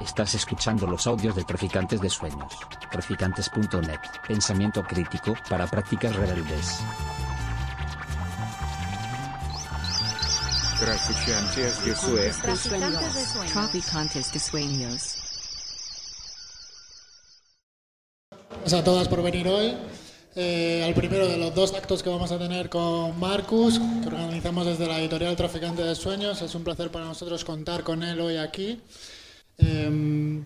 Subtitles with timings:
[0.00, 2.52] Estás escuchando los audios de Traficantes de Sueños.
[2.90, 4.00] Traficantes.net.
[4.26, 6.80] Pensamiento crítico para prácticas rebeldes.
[10.80, 12.38] Traficantes de Sueños.
[13.52, 15.16] Traficantes de Sueños.
[18.50, 19.74] Gracias a todas por venir hoy.
[20.34, 24.64] eh, al primero de los dos actos que vamos a tener con Marcus, que organizamos
[24.66, 26.40] desde la editorial Traficante de Sueños.
[26.42, 28.80] Es un placer para nosotros contar con él hoy aquí.
[29.58, 30.44] Em,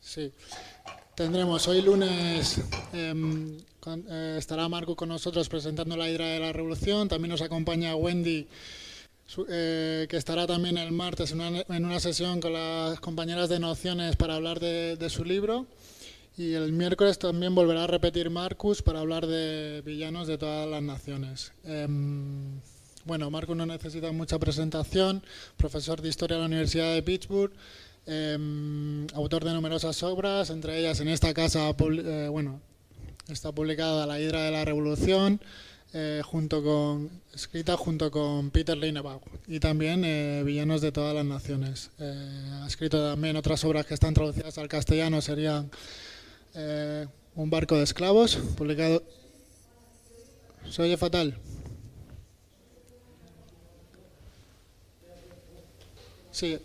[0.00, 0.32] sí.
[1.14, 2.60] Tendremos hoy lunes,
[2.92, 7.08] em, con- eh, estará Marcus con nosotros presentando la Hidra de la Revolución.
[7.08, 8.46] También nos acompaña Wendy
[9.48, 11.40] eh, que estará también el martes en
[11.84, 15.66] una, sesión con las compañeras de Nociones para hablar de, de su libro.
[16.38, 20.82] Y el miércoles también volverá a repetir Marcus para hablar de villanos de todas las
[20.82, 21.52] naciones.
[23.08, 25.22] Bueno, Marcus no necesita mucha presentación,
[25.56, 27.50] profesor de Historia de la Universidad de Pittsburgh,
[28.04, 32.60] em, autor de numerosas obras, entre ellas en esta casa, eh, bueno,
[33.28, 35.40] está publicada La Hidra de la Revolución,
[35.94, 41.24] eh, junto con, escrita junto con Peter Leinebaugh y también eh, Villanos de todas las
[41.24, 41.90] naciones.
[41.98, 45.70] Ha escrito también otras obras que están traducidas al castellano, serían
[47.36, 49.02] Un barco de esclavos, publicado...
[50.68, 51.38] ¿Se oye fatal?
[56.38, 56.56] Sí,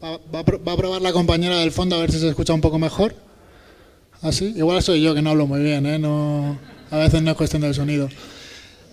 [0.00, 2.60] va, va va a probar la compañera del fondo a ver si se escucha un
[2.60, 3.12] poco mejor.
[4.22, 4.54] ¿Así?
[4.56, 5.98] Igual soy yo que no hablo muy bien, ¿eh?
[5.98, 6.56] No,
[6.92, 8.08] a veces no es cuestión del sonido.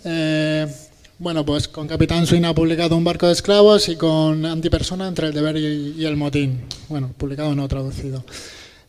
[0.04, 0.66] Eh,
[1.20, 5.28] bueno, pues con Capitán Swing ha publicado Un barco de esclavos y con Antipersona entre
[5.28, 6.64] el deber y, y el motín.
[6.90, 8.26] Bueno, publicado no traducido.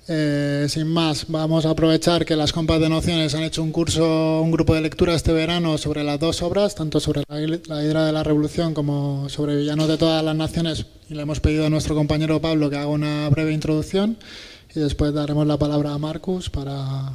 [0.07, 4.43] Eh, sin más, vamos a aprovechar que las compas de nociones han hecho un curso,
[4.43, 8.13] un grupo de lectura este verano sobre las dos obras, tanto sobre la, hidra de
[8.13, 11.95] la revolución como sobre villanos de todas las naciones, y le hemos pedido a nuestro
[11.95, 14.19] compañero Pablo que haga una breve introducción
[14.75, 17.13] y después daremos la palabra a Marcus para,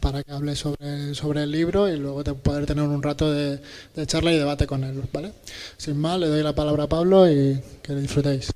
[0.00, 3.60] para que hable sobre, sobre el libro y luego poder tener un rato de,
[3.94, 5.32] de charla y debate con él, ¿vale?
[5.78, 8.50] Sin más, le doy la palabra a Pablo y que disfrutéis.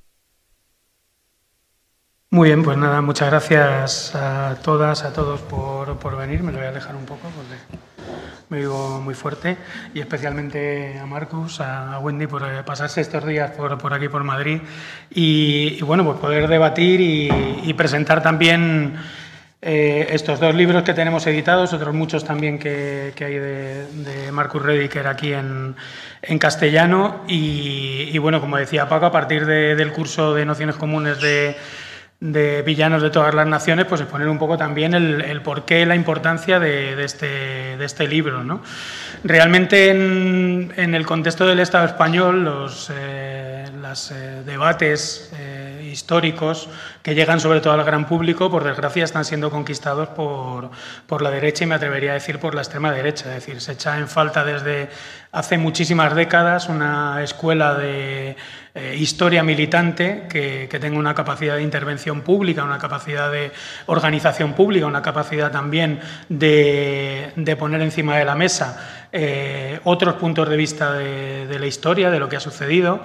[2.32, 6.44] Muy bien, pues nada, muchas gracias a todas, a todos por, por venir.
[6.44, 7.56] Me lo voy a alejar un poco porque
[8.48, 9.56] me vivo muy fuerte.
[9.94, 14.22] Y especialmente a Marcus, a Wendy por eh, pasarse estos días por, por aquí, por
[14.22, 14.60] Madrid.
[15.10, 18.94] Y, bueno, pues poder debatir y, presentar también
[19.60, 24.62] eh, estos dos libros que tenemos editados, otros muchos también que, hay de, de Marcus
[24.62, 25.74] Rediker aquí en,
[26.22, 27.24] en castellano.
[27.26, 31.56] Y, bueno, como decía Paco, a partir de- del curso de Nociones Comunes de
[32.20, 35.96] de villanos de todas las naciones, pues exponer un poco también el, el porqué, la
[35.96, 38.44] importancia de, este, este libro.
[38.44, 38.60] ¿no?
[39.24, 43.64] Realmente en, en el contexto del Estado español, los eh,
[44.12, 46.68] eh, debates eh, históricos
[47.02, 50.70] que llegan sobre todo al gran público, por desgracia, están siendo conquistados por,
[51.06, 53.34] por la derecha y me atrevería a decir por la extrema derecha.
[53.34, 54.90] Es decir, se echa en falta desde
[55.32, 58.36] hace muchísimas décadas una escuela de
[58.74, 63.52] eh, historia militante que, que tenga una capacidad de intervención pública, una capacidad de
[63.86, 70.48] organización pública, una capacidad también de, de poner encima de la mesa eh, otros puntos
[70.48, 73.02] de vista de, de la historia, de lo que ha sucedido,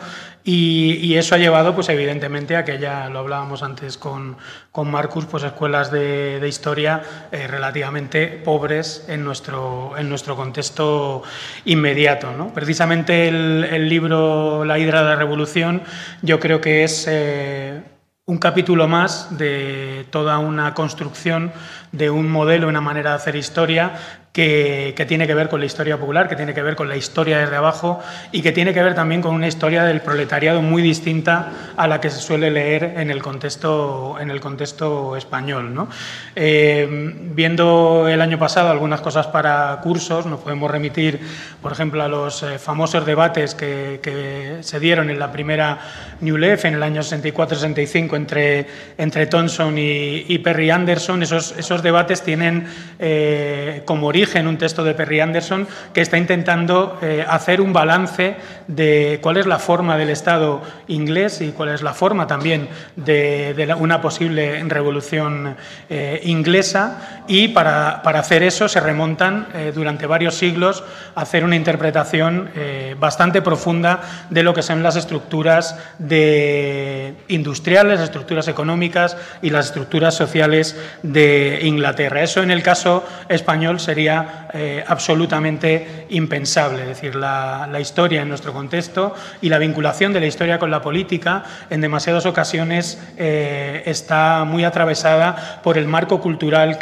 [0.48, 4.38] y, eso ha llevado, pues evidentemente, a que ya lo hablábamos antes con,
[4.72, 7.02] con Marcus, pues escuelas de, de historia
[7.32, 11.24] eh, relativamente pobres en nuestro, en nuestro contexto
[11.66, 12.32] inmediato.
[12.34, 12.54] ¿no?
[12.54, 15.82] Precisamente el, el libro La Hidra de la Revolución,
[16.22, 17.82] yo creo que es eh,
[18.26, 21.54] un capítulo más de toda una construcción
[21.92, 23.94] de un modelo, una manera de hacer historia
[24.36, 26.98] que, que, tiene que ver con la historia popular, que tiene que ver con la
[26.98, 28.02] historia desde abajo
[28.34, 32.02] y que tiene que ver también con una historia del proletariado muy distinta a la
[32.02, 35.74] que se suele leer en el contexto, en el contexto español.
[35.74, 35.88] ¿no?
[36.36, 36.86] Eh,
[37.34, 41.18] viendo el año pasado algunas cosas para cursos, nos podemos remitir,
[41.62, 45.80] por ejemplo, a los eh, famosos debates que, que, se dieron en la primera
[46.20, 48.68] New Left en el año 64-65 entre,
[48.98, 51.24] entre Thompson y, y, Perry Anderson.
[51.24, 52.68] Esos, esos debates tienen
[53.00, 58.36] eh, como origen un texto de Perry Anderson que está intentando eh, hacer un balance
[58.68, 63.54] de cuál es la forma del Estado inglés y cuál es la forma también de,
[63.54, 65.56] de la, una posible revolución
[65.90, 70.84] eh, inglesa y para, para, hacer eso se remontan eh, durante varios siglos
[71.16, 78.00] a hacer una interpretación eh, bastante profunda de lo que son las estructuras de industriales,
[78.00, 82.22] las estructuras económicas y las estructuras sociales de Inglaterra.
[82.22, 84.15] Eso en el caso español sería
[84.54, 86.84] eh, absolutamente impensable.
[86.84, 90.82] Es decir, la, historia en nuestro contexto y la vinculación de la historia con la
[90.82, 96.80] política en demasiadas ocasiones eh, está muy atravesada por el marco cultural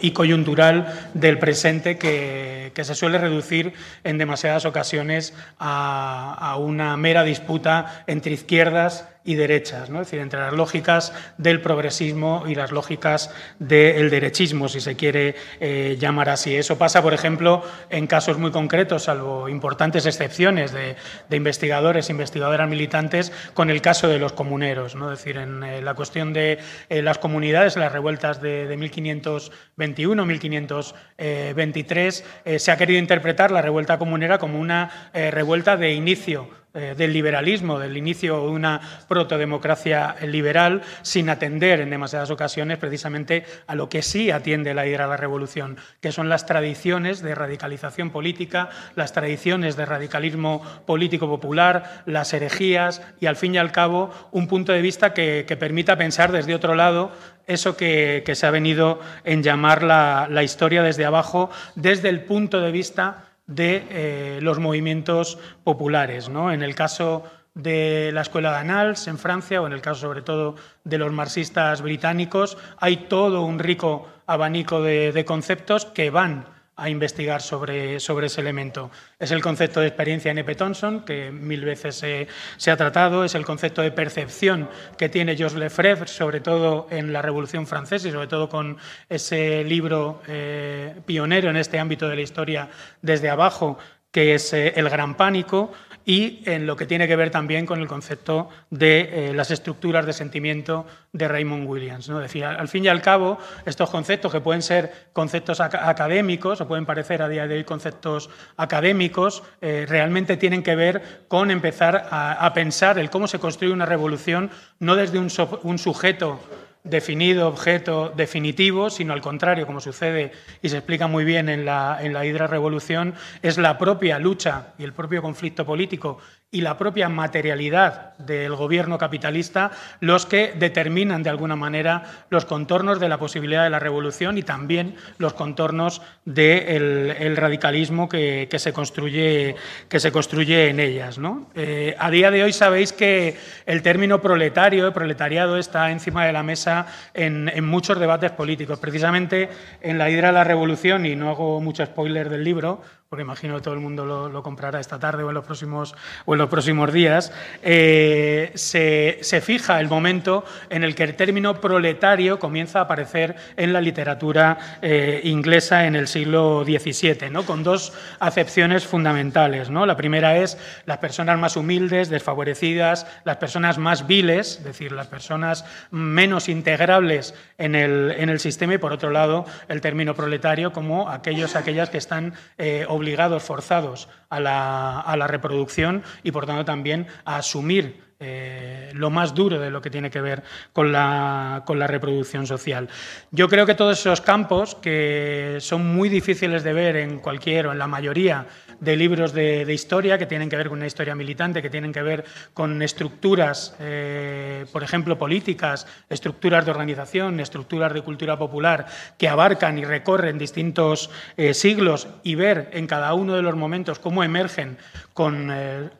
[0.00, 3.72] y coyuntural del presente que, se suele reducir
[4.04, 10.00] en demasiadas ocasiones a una mera disputa entre izquierdas y derechas, ¿no?
[10.00, 15.34] es decir, entre las lógicas del progresismo y las lógicas del derechismo, si se quiere
[15.60, 16.54] eh, llamar así.
[16.54, 20.94] Eso pasa, por ejemplo, en casos muy concretos, salvo importantes excepciones de,
[21.36, 24.94] investigadores e investigadoras militantes, con el caso de los comuneros.
[24.94, 25.12] ¿no?
[25.12, 30.24] Es decir, en eh, la cuestión de eh, las comunidades, las revueltas de, de 1521,
[30.24, 32.24] 1523,
[32.58, 37.78] se ha querido interpretar la revuelta comunera como una revuelta de inicio eh, del liberalismo,
[37.78, 44.02] del inicio de una protodemocracia liberal, sin atender en demasiadas ocasiones precisamente a lo que
[44.02, 49.14] sí atiende la idea de la revolución, que son las tradiciones de radicalización política, las
[49.14, 54.72] tradiciones de radicalismo político popular, las herejías y, al fin y al cabo, un punto
[54.72, 57.10] de vista que, permita pensar desde otro lado
[57.46, 62.60] eso que, se ha venido en llamar la, la historia desde abajo, desde el punto
[62.60, 66.28] de vista de eh, los movimientos populares.
[66.28, 66.52] ¿no?
[66.52, 70.22] En el caso de la escuela de Annals en Francia, o en el caso sobre
[70.22, 76.90] todo de los marxistas británicos, hay todo un rico abanico de conceptos que van a
[76.90, 78.90] investigar sobre, sobre, ese elemento.
[79.18, 83.34] Es el concepto de experiencia en Epe Thompson, que mil veces se, ha tratado, es
[83.34, 84.68] el concepto de percepción
[84.98, 88.76] que tiene Georges Lefebvre, sobre todo en la Revolución Francesa y sobre todo con
[89.08, 92.68] ese libro eh, pionero en este ámbito de la historia
[93.00, 93.78] desde abajo,
[94.10, 95.72] que es eh, El Gran Pánico,
[96.08, 100.06] y en lo que tiene que ver también con el concepto de eh, las estructuras
[100.06, 102.08] de sentimiento de Raymond Williams.
[102.08, 102.20] ¿no?
[102.20, 106.86] Decir, al fin y al cabo, estos conceptos que pueden ser conceptos académicos o pueden
[106.86, 112.52] parecer a día de hoy conceptos académicos, eh, realmente tienen que ver con empezar a,
[112.54, 116.40] pensar el cómo se construye una revolución no desde un sujeto
[116.88, 121.98] definido, objeto definitivo, sino al contrario, como sucede y se explica muy bien en la,
[122.00, 126.18] en la Hidra Revolución, es la propia lucha y el propio conflicto político
[126.50, 133.00] y la propia materialidad del gobierno capitalista los que determinan de alguna manera los contornos
[133.00, 139.56] de la posibilidad de la revolución y también los contornos del radicalismo que, se construye,
[139.88, 141.18] que se construye en ellas.
[141.54, 146.42] Eh, a día de hoy sabéis que el término proletario, proletariado, está encima de la
[146.42, 148.78] mesa en, muchos debates políticos.
[148.78, 149.48] Precisamente
[149.80, 153.54] en la hidra de la revolución, y no hago mucho spoiler del libro, porque imagino
[153.54, 155.94] que todo el mundo lo, comprará esta tarde o en los próximos,
[156.24, 157.32] o en los próximos días,
[157.62, 163.72] eh, se, fija el momento en el que el término proletario comienza a aparecer en
[163.72, 167.44] la literatura eh, inglesa en el siglo XVII, ¿no?
[167.44, 169.70] con dos acepciones fundamentales.
[169.70, 169.86] ¿no?
[169.86, 175.06] La primera es las personas más humildes, desfavorecidas, las personas más viles, es decir, las
[175.06, 180.72] personas menos integrables en el, en el sistema, y por otro lado, el término proletario
[180.72, 187.06] como aquellos, aquellas que están eh, obligados, forzados a la, reproducción y, por tanto, también
[187.24, 190.42] a asumir eh, lo más duro de lo que tiene que ver
[190.72, 192.88] con la, con la, reproducción social.
[193.30, 197.72] Yo creo que todos esos campos, que son muy difíciles de ver en cualquier o
[197.72, 198.46] en la mayoría
[198.80, 202.02] de libros de, historia que tienen que ver con una historia militante, que tienen que
[202.02, 202.24] ver
[202.54, 208.86] con estructuras, eh, por ejemplo, políticas, estructuras de organización, estructuras de cultura popular,
[209.18, 213.98] que abarcan y recorren distintos eh, siglos y ver en cada uno de los momentos
[213.98, 214.78] cómo emergen
[215.12, 215.52] con,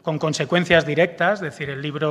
[0.02, 2.06] con consecuencias directas, es decir, el libro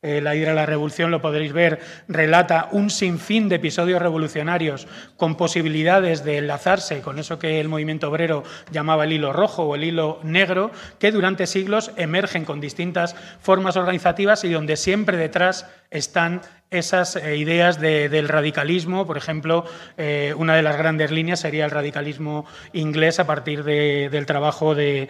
[0.00, 4.86] eh, la ira a la revolución, lo podréis ver, relata un sinfín de episodios revolucionarios
[5.16, 9.74] con posibilidades de enlazarse con eso que el movimiento obrero llamaba el hilo rojo o
[9.74, 15.66] el hilo negro, que durante siglos emergen con distintas formas organizativas y donde siempre detrás
[15.90, 19.06] están esas eh, ideas del radicalismo.
[19.06, 19.64] Por ejemplo,
[19.96, 25.08] eh, una de las grandes líneas sería el radicalismo inglés a partir del trabajo de,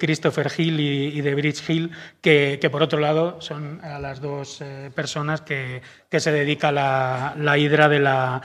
[0.00, 1.90] Christopher Hill y, de Bridge Hill,
[2.20, 5.82] que, por otro lado son las dos eh, personas que,
[6.14, 8.40] se dedica la, la hidra de la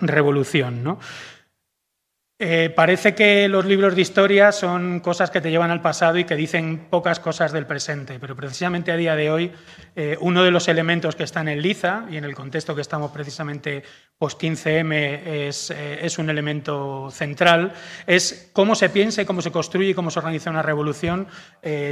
[0.00, 0.82] revolución.
[0.82, 0.98] ¿no?
[2.40, 6.24] Eh, parece que los libros de historia son cosas que te llevan al pasado y
[6.24, 9.50] que dicen pocas cosas del presente, pero precisamente a día de hoy
[9.96, 13.10] eh, uno de los elementos que está en Liza y en el contexto que estamos
[13.10, 13.82] precisamente
[14.18, 14.94] post-15M
[15.48, 17.72] es, eh, un elemento central,
[18.06, 21.26] es cómo se piensa y cómo se construye y cómo se organiza una revolución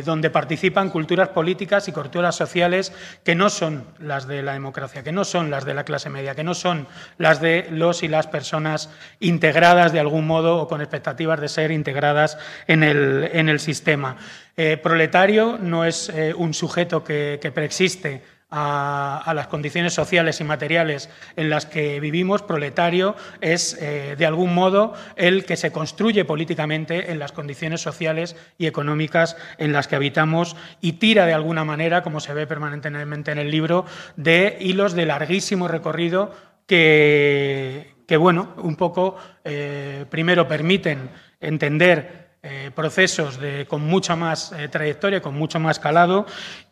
[0.04, 2.92] donde participan culturas políticas y culturas sociales
[3.24, 6.34] que no son las de la democracia, que no son las de la clase media,
[6.34, 6.86] que no son
[7.18, 11.70] las de los y las personas integradas de algún modo o con expectativas de ser
[11.70, 14.16] integradas en el, en el sistema.
[14.56, 20.44] Eh, proletario no es eh, un sujeto que, que preexiste a, las condiciones sociales y
[20.44, 26.24] materiales en las que vivimos, proletario es, eh, de algún modo, el que se construye
[26.24, 31.64] políticamente en las condiciones sociales y económicas en las que habitamos y tira, de alguna
[31.64, 33.84] manera, como se ve permanentemente en el libro,
[34.16, 36.32] de hilos de larguísimo recorrido
[36.66, 41.10] que, que bueno, un poco, eh, primero permiten
[41.40, 46.26] entender eh, procesos de, con mucha más trayectoria, con mucho más calado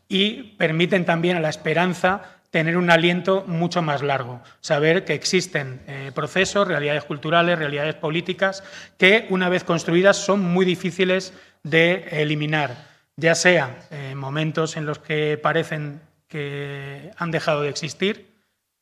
[0.08, 5.82] y permiten también a la esperanza tener un aliento mucho más largo, saber que existen
[5.88, 8.62] eh, procesos, realidades culturales, realidades políticas
[8.96, 11.32] que una vez construidas son muy difíciles
[11.64, 12.86] de eliminar,
[13.16, 18.30] ya sea en momentos en los que parecen que han dejado de existir,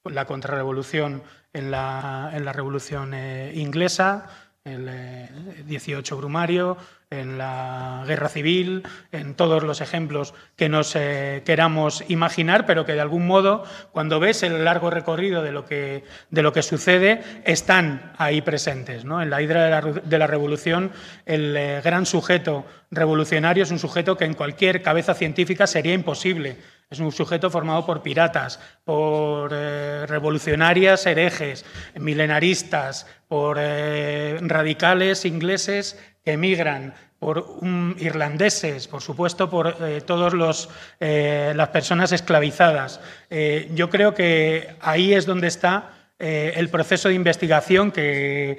[0.04, 4.28] la contrarrevolución en la, en la Revolución eh, Inglesa,
[4.64, 4.88] el
[5.66, 6.76] 18 eh, Brumario,
[7.10, 12.92] en la guerra civil, en todos los ejemplos que nos eh, queramos imaginar, pero que
[12.92, 18.40] de algún modo, cuando ves el largo recorrido de lo que, de sucede, están ahí
[18.40, 19.04] presentes.
[19.04, 20.92] En la hidra de la, revolución,
[21.26, 26.56] el eh, gran sujeto revolucionario es un sujeto que en cualquier cabeza científica sería imposible.
[26.92, 31.64] Es un sujeto formado por piratas, por eh, revolucionarias herejes,
[31.98, 37.46] milenaristas, por radicales ingleses que emigran, por
[37.98, 40.68] irlandeses, por supuesto, por eh, todas
[40.98, 42.98] eh, las personas esclavizadas.
[43.30, 48.58] Eh, yo creo que ahí es donde está el proceso de investigación que,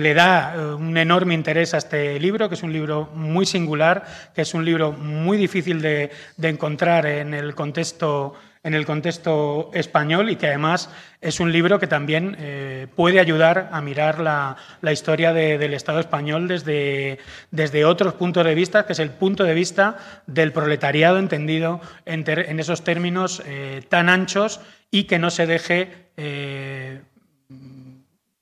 [0.00, 4.42] le da un enorme interés a este libro, que es un libro muy singular, que
[4.42, 8.34] es un libro muy difícil de encontrar en el contexto
[8.64, 10.88] en el contexto español y que además
[11.20, 14.56] es un libro que también eh, puede ayudar a mirar la,
[14.90, 17.18] historia del Estado español desde,
[17.50, 22.58] desde otros puntos de vista, que es el punto de vista del proletariado entendido en,
[22.58, 24.60] esos términos eh, tan anchos
[24.90, 27.02] y que no se deje eh,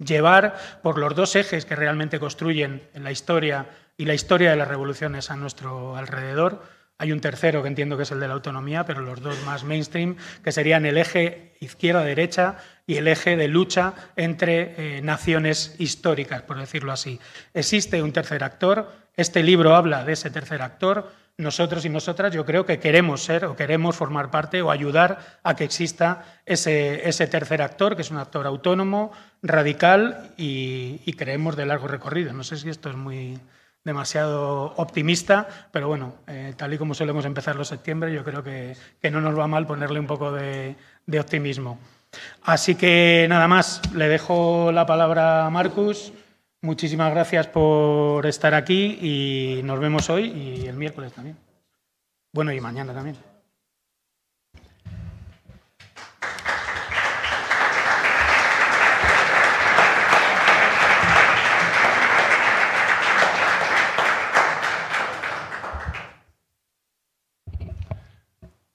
[0.04, 3.66] llevar por los dos ejes que realmente construyen la historia
[3.97, 6.62] y la historia de las revoluciones a nuestro alrededor
[7.02, 9.64] hay un tercero que entiendo que es el de la autonomía, pero los dos más
[9.64, 16.42] mainstream, que serían el eje izquierda-derecha y el eje de lucha entre eh, naciones históricas,
[16.42, 17.18] por decirlo así.
[17.54, 21.11] Existe un tercer actor, este libro habla de ese tercer actor,
[21.42, 25.54] nosotros y nosotras yo creo que queremos ser o queremos formar parte o ayudar a
[25.54, 31.66] que exista ese, ese tercer actor, que es un actor autónomo, radical y, creemos de
[31.66, 32.32] largo recorrido.
[32.32, 33.38] No sé si esto es muy
[33.84, 38.76] demasiado optimista, pero bueno, eh, tal y como solemos empezar los septiembre, yo creo que,
[39.11, 40.76] no nos va mal ponerle un poco de,
[41.18, 41.78] optimismo.
[42.42, 46.12] Así que nada más, le dejo la palabra a Marcus.
[46.64, 51.37] Muchísimas gracias por estar aquí y nos vemos hoy y el miércoles también.
[52.33, 53.16] Bueno, y mañana también.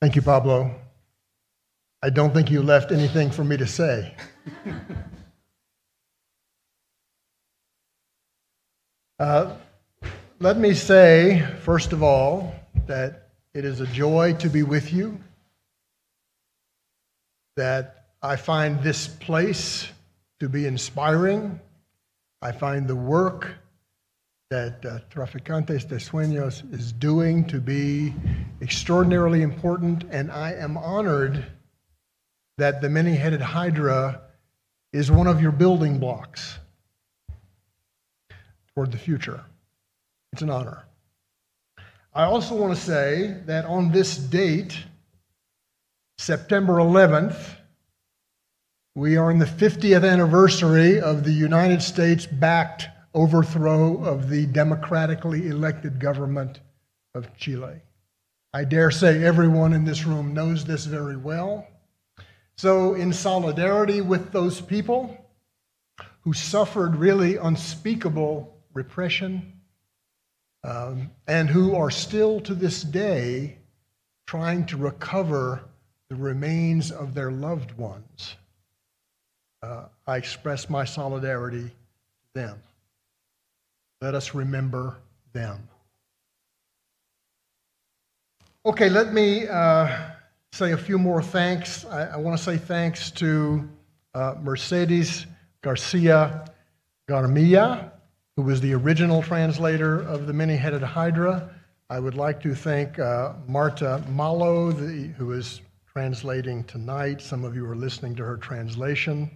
[0.02, 0.76] Thank you, Pablo.
[2.04, 4.14] I don't think you left anything for me to say.
[9.20, 9.56] Uh,
[10.40, 12.54] let me say, first of all,
[12.86, 15.20] that it is a joy to be with you,
[17.56, 19.92] that I find this place
[20.40, 21.60] to be inspiring.
[22.44, 23.56] I find the work
[24.52, 28.14] that uh, Traficantes de Sueños is doing to be
[28.62, 31.44] extraordinarily important, and I am honored
[32.60, 34.22] that the many headed Hydra
[34.94, 36.60] is one of your building blocks
[38.78, 39.44] toward the future.
[40.34, 40.84] It's an honor.
[42.14, 44.78] I also want to say that on this date,
[46.20, 47.56] September 11th,
[48.94, 55.48] we are in the 50th anniversary of the United States backed overthrow of the democratically
[55.48, 56.60] elected government
[57.16, 57.82] of Chile.
[58.54, 61.66] I dare say everyone in this room knows this very well.
[62.58, 65.18] So, in solidarity with those people
[66.22, 69.54] who suffered really unspeakable repression
[70.64, 73.58] um, and who are still to this day
[74.28, 75.62] trying to recover
[76.10, 78.36] the remains of their loved ones,
[79.64, 82.62] uh, I express my solidarity to them.
[84.00, 84.98] Let us remember
[85.34, 85.68] them.
[88.64, 90.12] Okay, let me uh,
[90.52, 91.84] say a few more thanks.
[91.86, 93.68] I, I want to say thanks to
[94.14, 95.26] uh, Mercedes
[95.62, 96.46] Garcia
[97.10, 97.92] Garmilla
[98.38, 101.50] who was the original translator of the many headed Hydra.
[101.90, 107.20] I would like to thank uh, Marta Malo, the, who is translating tonight.
[107.20, 109.32] Some of you are listening to her translation.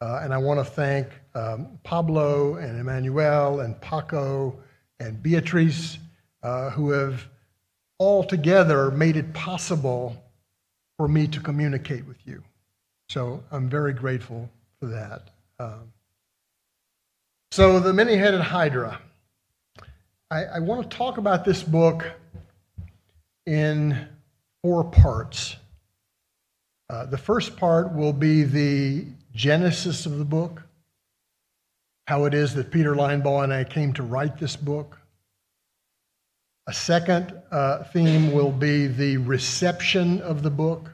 [0.00, 4.56] Uh, and I want to thank um, Pablo and Emmanuel and Paco
[5.00, 5.98] and Beatrice,
[6.44, 7.28] uh, who have
[7.98, 10.22] all together made it possible
[10.98, 12.44] for me to communicate with you.
[13.08, 14.48] So I'm very grateful
[14.78, 15.30] for that.
[15.58, 15.92] Um,
[17.50, 19.00] so, the many headed Hydra.
[20.30, 22.10] I, I want to talk about this book
[23.46, 24.08] in
[24.62, 25.56] four parts.
[26.90, 30.62] Uh, the first part will be the genesis of the book,
[32.08, 34.98] how it is that Peter Linebaugh and I came to write this book.
[36.66, 40.92] A second uh, theme will be the reception of the book,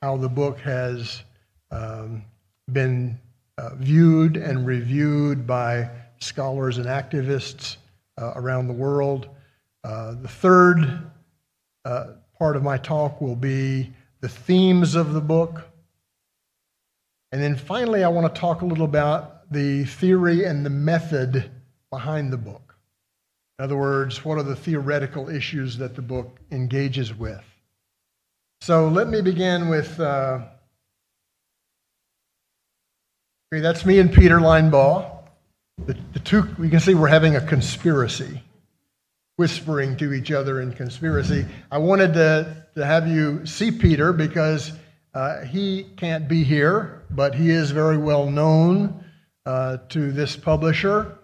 [0.00, 1.22] how the book has
[1.70, 2.24] um,
[2.72, 3.18] been
[3.58, 7.76] uh, viewed and reviewed by scholars and activists
[8.18, 9.28] uh, around the world.
[9.82, 11.10] Uh, the third
[11.84, 12.06] uh,
[12.38, 15.62] part of my talk will be the themes of the book.
[17.32, 21.50] And then finally, I want to talk a little about the theory and the method
[21.90, 22.74] behind the book.
[23.58, 27.44] In other words, what are the theoretical issues that the book engages with?
[28.60, 30.40] So let me begin with uh,
[33.54, 35.08] Okay, that's me and Peter Linebaugh.
[35.86, 38.42] The, the two, we can see we're having a conspiracy,
[39.36, 41.46] whispering to each other in conspiracy.
[41.70, 44.72] I wanted to, to have you see Peter because
[45.14, 49.04] uh, he can't be here, but he is very well known
[49.46, 51.16] uh, to this publisher.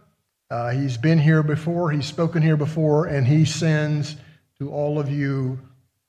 [0.53, 4.15] Uh, he's been here before, he's spoken here before, and he sends
[4.61, 5.59] to all of you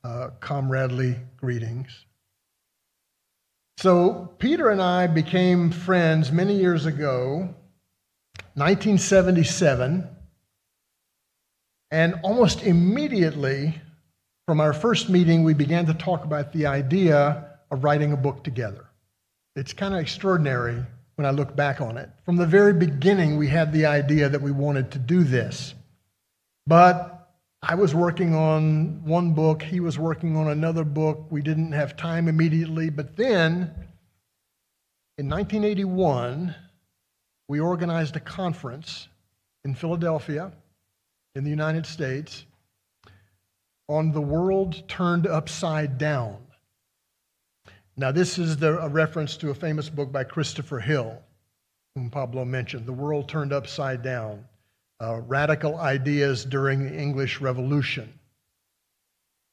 [0.04, 2.06] uh, comradely greetings.
[3.82, 7.50] So, Peter and I became friends many years ago,
[8.54, 10.08] 1977,
[11.90, 13.82] and almost immediately
[14.46, 18.44] from our first meeting, we began to talk about the idea of writing a book
[18.44, 18.86] together.
[19.56, 20.86] It's kind of extraordinary
[21.16, 22.12] when I look back on it.
[22.24, 25.74] From the very beginning, we had the idea that we wanted to do this.
[26.68, 27.11] But
[27.64, 31.28] I was working on one book, he was working on another book.
[31.30, 33.72] We didn't have time immediately, but then
[35.20, 36.56] in 1981,
[37.48, 39.08] we organized a conference
[39.64, 40.52] in Philadelphia,
[41.36, 42.46] in the United States,
[43.88, 46.38] on the world turned upside down.
[47.96, 51.22] Now, this is the, a reference to a famous book by Christopher Hill,
[51.94, 54.46] whom Pablo mentioned, The World Turned Upside Down
[55.02, 58.14] uh, radical ideas during the English Revolution.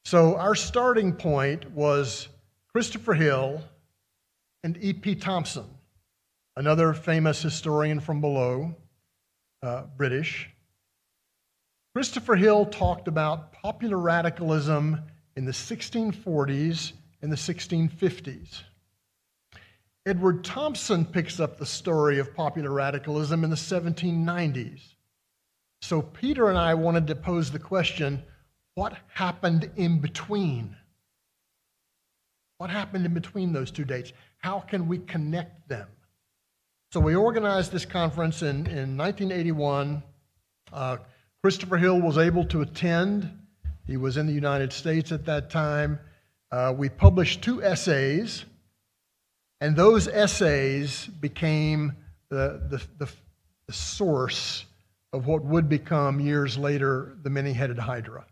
[0.05, 2.27] So, our starting point was
[2.71, 3.61] Christopher Hill
[4.63, 5.15] and E.P.
[5.15, 5.65] Thompson,
[6.55, 8.75] another famous historian from below,
[9.63, 10.49] uh, British.
[11.95, 15.01] Christopher Hill talked about popular radicalism
[15.35, 18.61] in the 1640s and the 1650s.
[20.05, 24.81] Edward Thompson picks up the story of popular radicalism in the 1790s.
[25.81, 28.23] So Peter and I wanted to pose the question
[28.75, 30.75] what happened in between?
[32.59, 34.13] What happened in between those two dates?
[34.37, 35.87] How can we connect them?
[36.91, 40.01] So we organized this conference in, in 1981.
[40.71, 40.97] Uh,
[41.41, 43.29] Christopher Hill was able to attend.
[43.85, 45.99] He was in the United States at that time.
[46.51, 48.45] Uh, we published two essays,
[49.61, 51.95] and those essays became
[52.29, 53.11] the, the, the,
[53.67, 54.65] the source
[55.13, 58.25] of what would become years later the many headed Hydra.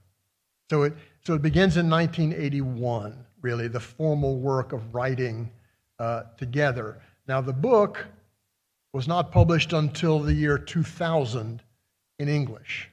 [0.70, 5.52] So it, so it begins in 1981, really, the formal work of writing
[6.00, 7.02] uh, together.
[7.28, 8.06] Now, the book
[8.94, 11.62] was not published until the year 2000
[12.20, 12.90] in English.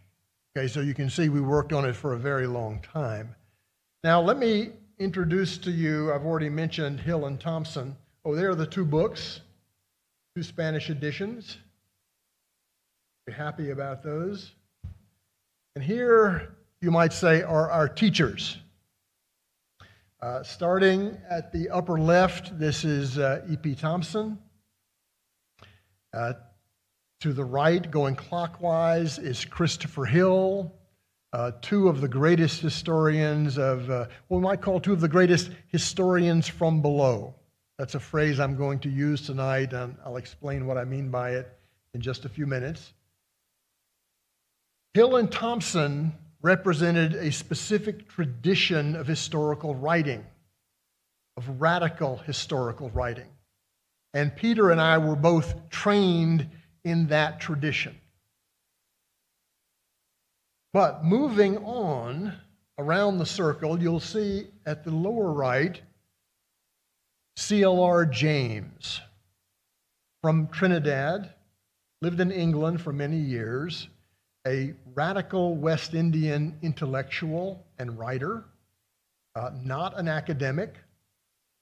[0.57, 3.35] Okay, so you can see we worked on it for a very long time.
[4.03, 7.97] Now, let me introduce to you, I've already mentioned Hill and Thompson.
[8.25, 9.41] Oh, there are the two books,
[10.37, 11.59] two Spanish editions
[13.33, 14.53] happy about those.
[15.75, 18.59] And here, you might say, are our teachers.
[20.21, 23.75] Uh, starting at the upper left, this is uh, E.P.
[23.75, 24.39] Thompson.
[26.13, 26.35] Uh,
[27.21, 30.73] to the right, going clockwise, is Christopher Hill,
[31.33, 35.09] uh, two of the greatest historians of, uh, what we might call two of the
[35.09, 37.35] greatest historians from below.
[37.79, 41.31] That's a phrase I'm going to use tonight, and I'll explain what I mean by
[41.31, 41.49] it
[41.95, 42.93] in just a few minutes.
[44.95, 50.25] Hill and Thompson represented a specific tradition of historical writing,
[51.37, 53.29] of radical historical writing.
[54.13, 56.49] And Peter and I were both trained
[56.85, 57.99] in that tradition.
[60.73, 62.35] But moving on
[62.79, 65.81] around the circle, you'll see at the lower right
[67.37, 69.01] CLR James
[70.23, 71.35] from Trinidad,
[72.01, 73.89] lived in England for many years,
[74.47, 78.45] a radical West Indian intellectual and writer,
[79.35, 80.77] uh, not an academic,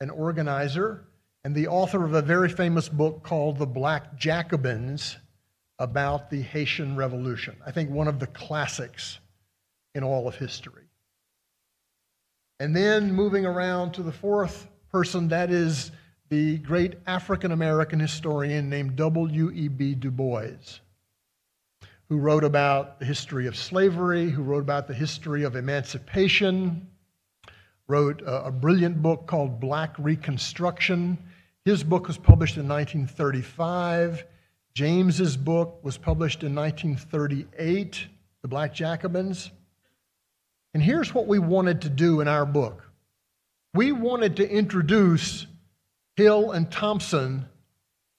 [0.01, 1.05] an organizer,
[1.45, 5.17] and the author of a very famous book called The Black Jacobins
[5.79, 7.57] about the Haitian Revolution.
[7.67, 9.19] I think one of the classics
[9.95, 10.85] in all of history.
[12.61, 15.91] And then moving around to the fourth person, that is
[16.29, 19.97] the great African American historian named W.E.B.
[19.97, 20.81] Du Bois,
[22.13, 26.87] who wrote about the history of slavery, who wrote about the history of emancipation,
[27.89, 31.17] wrote a, a brilliant book called Black Reconstruction.
[31.65, 34.27] His book was published in 1935.
[34.75, 38.07] James's book was published in 1938,
[38.43, 39.51] The Black Jacobins.
[40.75, 42.91] And here's what we wanted to do in our book
[43.73, 45.47] we wanted to introduce
[46.17, 47.47] Hill and Thompson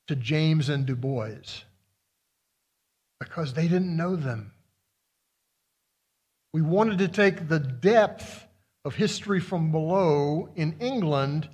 [0.08, 1.64] to James and Du Bois
[3.20, 4.52] because they didn't know them.
[6.54, 8.46] We wanted to take the depth
[8.86, 11.50] of history from below in England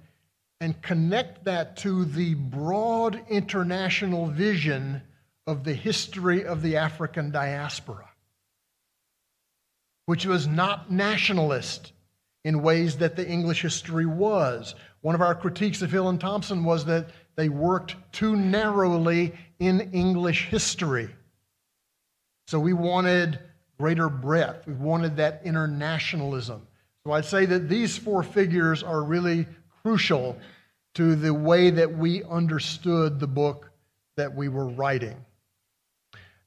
[0.59, 5.01] and connect that to the broad international vision
[5.47, 8.09] of the history of the African diaspora,
[10.05, 11.93] which was not nationalist
[12.43, 14.75] in ways that the English history was.
[15.01, 19.91] One of our critiques of Hill and Thompson was that they worked too narrowly in
[19.93, 21.09] English history.
[22.49, 23.37] So we wanted
[23.77, 26.65] greater breadth, we wanted that internationalism.
[27.03, 29.45] So I'd say that these four figures are really
[29.83, 30.35] crucial
[30.95, 33.69] to the way that we understood the book
[34.17, 35.15] that we were writing.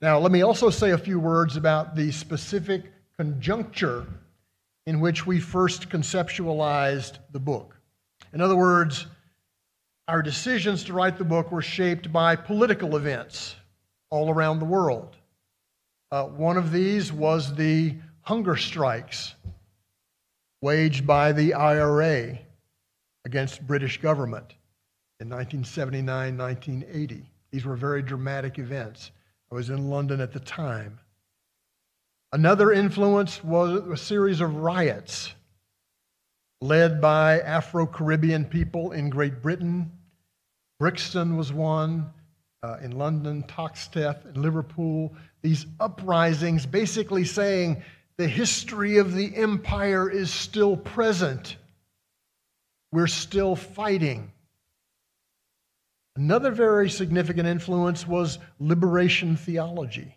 [0.01, 2.83] Now, let me also say a few words about the specific
[3.17, 4.05] conjuncture
[4.87, 7.77] in which we first conceptualized the book.
[8.33, 9.07] In other words,
[10.09, 13.55] our decisions to write the book were shaped by political events
[14.11, 15.17] all around the world.
[16.12, 19.35] Uh, one of these was the hunger strikes
[20.61, 22.38] waged by the IRA
[23.25, 24.55] against British government
[25.20, 27.25] in 1979 1980.
[27.51, 29.11] These were very dramatic events.
[29.51, 31.01] I was in London at the time.
[32.31, 35.33] Another influence was a series of riots
[36.61, 39.90] led by Afro Caribbean people in Great Britain.
[40.79, 42.12] Brixton was one,
[42.62, 45.14] uh, in London, Toxteth, in Liverpool.
[45.42, 47.83] These uprisings basically saying
[48.16, 51.57] the history of the empire is still present.
[52.92, 54.33] We're still fighting.
[56.14, 60.16] Another very significant influence was liberation theology.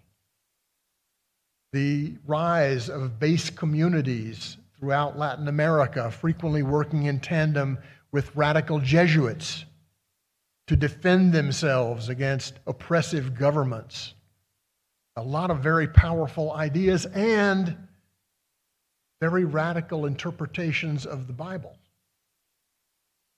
[1.71, 7.77] The rise of base communities throughout Latin America, frequently working in tandem
[8.11, 9.65] with radical Jesuits
[10.67, 14.14] to defend themselves against oppressive governments.
[15.17, 17.75] A lot of very powerful ideas and
[19.21, 21.77] very radical interpretations of the Bible.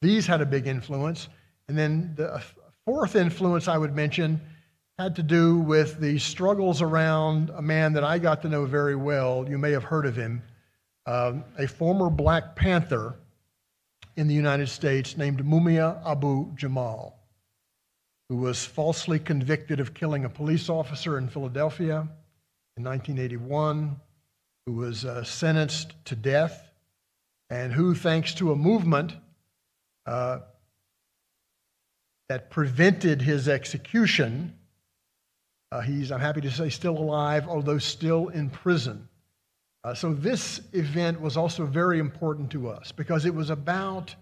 [0.02, 1.28] These had a big influence.
[1.68, 2.42] And then the
[2.86, 4.42] fourth influence I would mention
[4.98, 8.96] had to do with the struggles around a man that I got to know very
[8.96, 9.46] well.
[9.48, 10.42] You may have heard of him
[11.06, 13.16] um, a former Black Panther
[14.16, 17.17] in the United States named Mumia Abu Jamal,
[18.30, 22.08] who was falsely convicted of killing a police officer in Philadelphia
[22.76, 23.96] in 1981,
[24.66, 26.70] who was uh, sentenced to death,
[27.50, 29.14] and who, thanks to a movement
[30.06, 30.40] uh,
[32.28, 34.54] that prevented his execution,
[35.72, 39.08] uh, he's, I'm happy to say, still alive, although still in prison.
[39.84, 44.14] Uh, so this event was also very important to us because it was about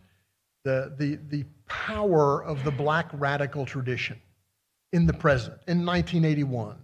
[0.66, 4.20] the, the, the power of the black radical tradition
[4.92, 6.76] in the present, in 1981.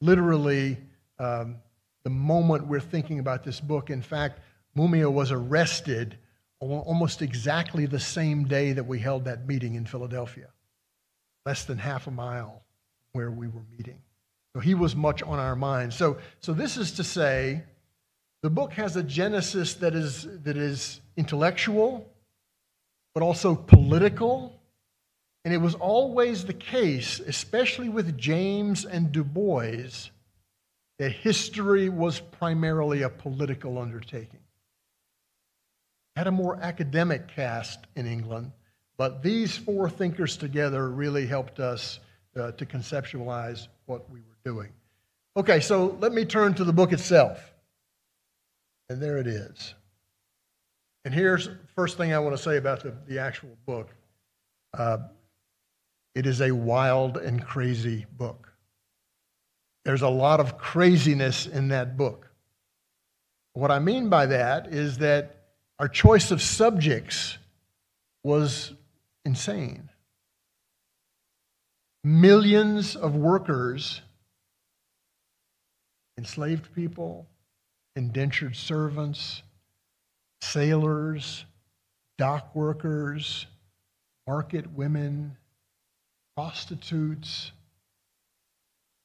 [0.00, 0.76] Literally,
[1.18, 1.56] um,
[2.04, 3.90] the moment we're thinking about this book.
[3.90, 4.40] In fact,
[4.76, 6.18] Mumia was arrested
[6.60, 10.48] almost exactly the same day that we held that meeting in Philadelphia,
[11.44, 12.62] less than half a mile
[13.12, 13.98] where we were meeting.
[14.54, 15.96] So he was much on our minds.
[15.96, 17.62] So, so this is to say
[18.42, 22.11] the book has a genesis that is, that is intellectual,
[23.14, 24.58] but also political.
[25.44, 30.10] And it was always the case, especially with James and Du Bois,
[30.98, 34.40] that history was primarily a political undertaking.
[36.14, 38.52] It had a more academic cast in England,
[38.96, 41.98] but these four thinkers together really helped us
[42.36, 44.68] uh, to conceptualize what we were doing.
[45.36, 47.52] Okay, so let me turn to the book itself.
[48.88, 49.74] And there it is.
[51.04, 53.90] And here's the first thing I want to say about the, the actual book.
[54.72, 54.98] Uh,
[56.14, 58.52] it is a wild and crazy book.
[59.84, 62.28] There's a lot of craziness in that book.
[63.54, 65.36] What I mean by that is that
[65.78, 67.38] our choice of subjects
[68.22, 68.72] was
[69.24, 69.88] insane.
[72.04, 74.00] Millions of workers,
[76.16, 77.26] enslaved people,
[77.96, 79.42] indentured servants,
[80.42, 81.44] sailors,
[82.18, 83.46] dock workers,
[84.26, 85.36] market women,
[86.36, 87.52] prostitutes,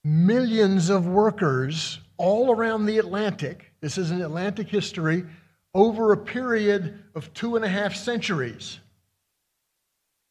[0.03, 3.71] millions of workers all around the Atlantic.
[3.81, 5.25] This is an Atlantic history
[5.75, 8.79] over a period of two and a half centuries,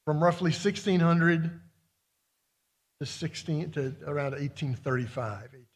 [0.04, 1.60] from roughly 1600
[2.98, 5.50] to 16 to around 1835.
[5.52, 5.66] 18.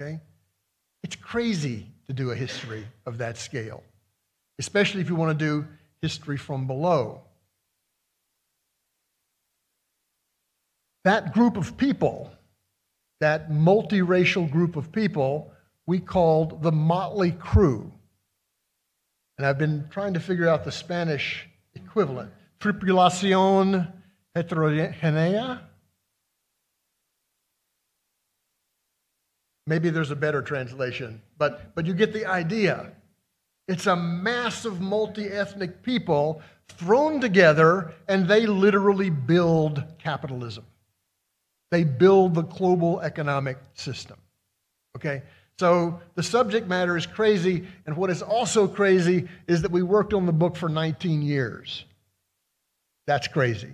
[0.00, 0.20] Okay,
[1.02, 3.82] it's crazy to do a history of that scale,
[4.58, 5.66] especially if you want to do
[6.02, 7.20] history from below.
[11.04, 12.32] That group of people,
[13.20, 15.52] that multiracial group of people,
[15.86, 17.92] we called the Motley Crew.
[19.36, 22.32] And I've been trying to figure out the Spanish equivalent.
[22.60, 23.92] Tripulación
[24.34, 25.67] heterogenea?
[29.68, 32.90] Maybe there's a better translation, but, but you get the idea.
[33.68, 40.64] It's a mass of multi ethnic people thrown together, and they literally build capitalism.
[41.70, 44.16] They build the global economic system.
[44.96, 45.20] Okay?
[45.58, 50.14] So the subject matter is crazy, and what is also crazy is that we worked
[50.14, 51.84] on the book for 19 years.
[53.06, 53.72] That's crazy.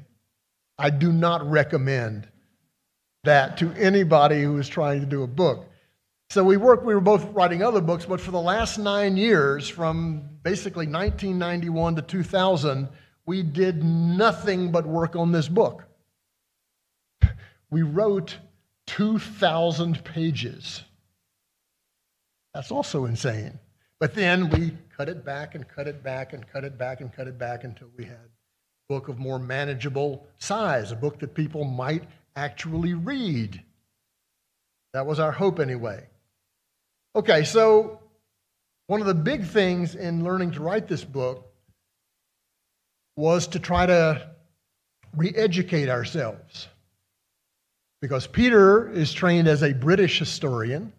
[0.76, 2.26] I do not recommend
[3.22, 5.68] that to anybody who is trying to do a book.
[6.30, 9.68] So we worked, we were both writing other books, but for the last nine years,
[9.68, 12.88] from basically 1991 to 2000,
[13.26, 15.84] we did nothing but work on this book.
[17.70, 18.36] We wrote
[18.86, 20.82] 2,000 pages.
[22.52, 23.58] That's also insane.
[24.00, 27.12] But then we cut it back and cut it back and cut it back and
[27.12, 31.34] cut it back until we had a book of more manageable size, a book that
[31.34, 32.04] people might
[32.36, 33.62] actually read.
[34.92, 36.06] That was our hope anyway.
[37.16, 38.00] Okay, so
[38.88, 41.46] one of the big things in learning to write this book
[43.16, 44.30] was to try to
[45.16, 46.66] re educate ourselves.
[48.02, 50.92] Because Peter is trained as a British historian,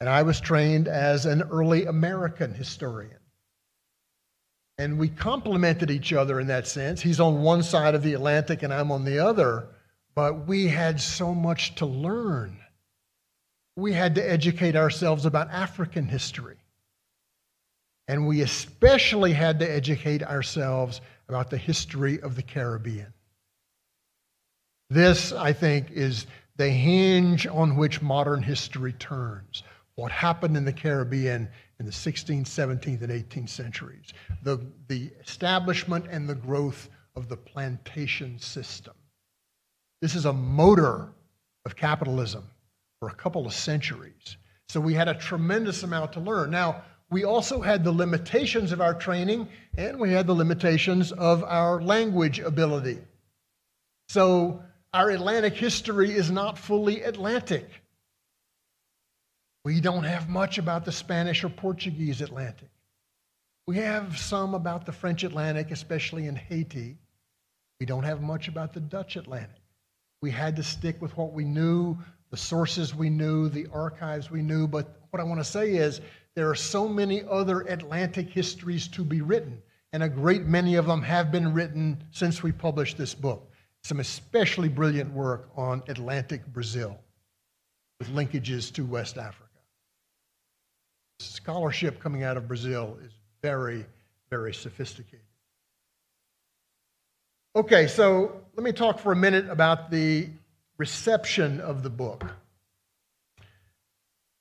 [0.00, 3.18] and I was trained as an early American historian.
[4.78, 7.00] And we complemented each other in that sense.
[7.00, 9.68] He's on one side of the Atlantic, and I'm on the other,
[10.14, 12.58] but we had so much to learn
[13.76, 16.56] we had to educate ourselves about African history.
[18.06, 23.12] And we especially had to educate ourselves about the history of the Caribbean.
[24.90, 29.62] This, I think, is the hinge on which modern history turns.
[29.96, 31.48] What happened in the Caribbean
[31.80, 34.12] in the 16th, 17th, and 18th centuries.
[34.42, 38.94] The, the establishment and the growth of the plantation system.
[40.00, 41.08] This is a motor
[41.64, 42.44] of capitalism
[43.04, 44.38] for a couple of centuries.
[44.70, 46.50] So we had a tremendous amount to learn.
[46.50, 51.44] Now, we also had the limitations of our training and we had the limitations of
[51.44, 52.98] our language ability.
[54.08, 54.62] So
[54.94, 57.68] our Atlantic history is not fully Atlantic.
[59.66, 62.70] We don't have much about the Spanish or Portuguese Atlantic.
[63.66, 66.96] We have some about the French Atlantic, especially in Haiti.
[67.80, 69.60] We don't have much about the Dutch Atlantic.
[70.22, 71.98] We had to stick with what we knew
[72.34, 74.66] the sources we knew, the archives we knew.
[74.66, 76.00] But what I want to say is
[76.34, 80.84] there are so many other Atlantic histories to be written, and a great many of
[80.84, 83.52] them have been written since we published this book.
[83.84, 86.98] Some especially brilliant work on Atlantic Brazil
[88.00, 89.60] with linkages to West Africa.
[91.20, 93.86] Scholarship coming out of Brazil is very,
[94.28, 95.20] very sophisticated.
[97.54, 100.30] Okay, so let me talk for a minute about the
[100.78, 102.24] reception of the book.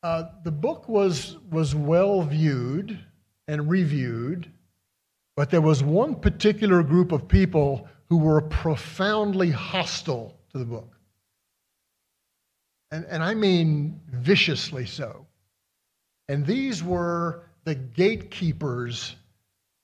[0.02, 3.00] Uh, the book was, was well viewed
[3.48, 4.52] and reviewed,
[5.36, 10.94] but there was one particular group of people who were profoundly hostile to the book.
[12.92, 15.26] And, and I mean viciously so.
[16.28, 19.16] And these were the gatekeepers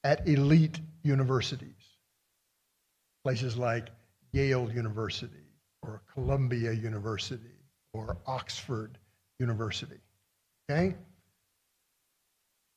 [0.04, 1.72] at elite universities,
[3.24, 3.88] places like
[4.32, 5.49] Yale University
[5.90, 7.58] or Columbia University
[7.94, 8.98] or Oxford
[9.40, 10.00] University.
[10.70, 10.96] Okay?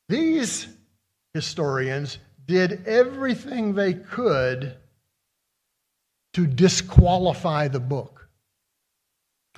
[0.09, 0.68] These
[1.35, 4.77] historians did everything they could
[6.33, 8.29] to disqualify the book.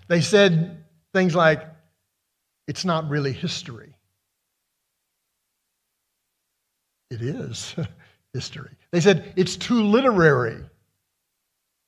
[0.09, 1.62] They said things like,
[2.67, 3.95] it's not really history.
[7.11, 7.77] It is
[8.35, 8.71] history.
[8.90, 10.64] They said it's too literary.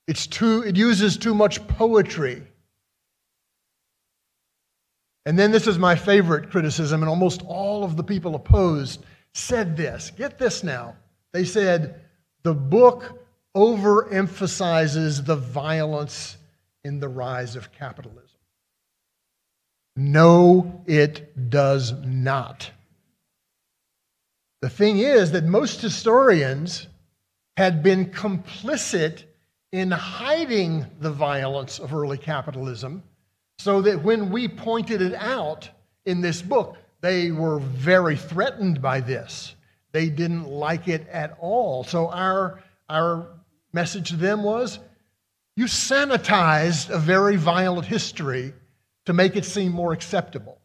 [0.07, 2.43] It's too, it uses too much poetry.
[5.25, 9.77] And then this is my favorite criticism, and almost all of the people opposed said
[9.77, 10.11] this.
[10.11, 10.97] Get this now.
[11.33, 12.01] They said
[12.45, 16.37] the book overemphasizes the violence
[16.85, 18.23] in the rise of capitalism.
[19.97, 22.71] No, it does not.
[24.63, 26.87] The thing is that most historians
[27.57, 29.25] had been complicit
[29.77, 33.03] in hiding the violence of early capitalism
[33.59, 35.69] so that when we pointed it out
[36.05, 39.55] in this book, they were very threatened by this.
[39.93, 41.85] They didn't like it at all.
[41.85, 43.29] So our, our
[43.73, 44.79] message to them was
[45.57, 48.53] you sanitized a very violent history
[49.07, 50.59] to make it seem more acceptable.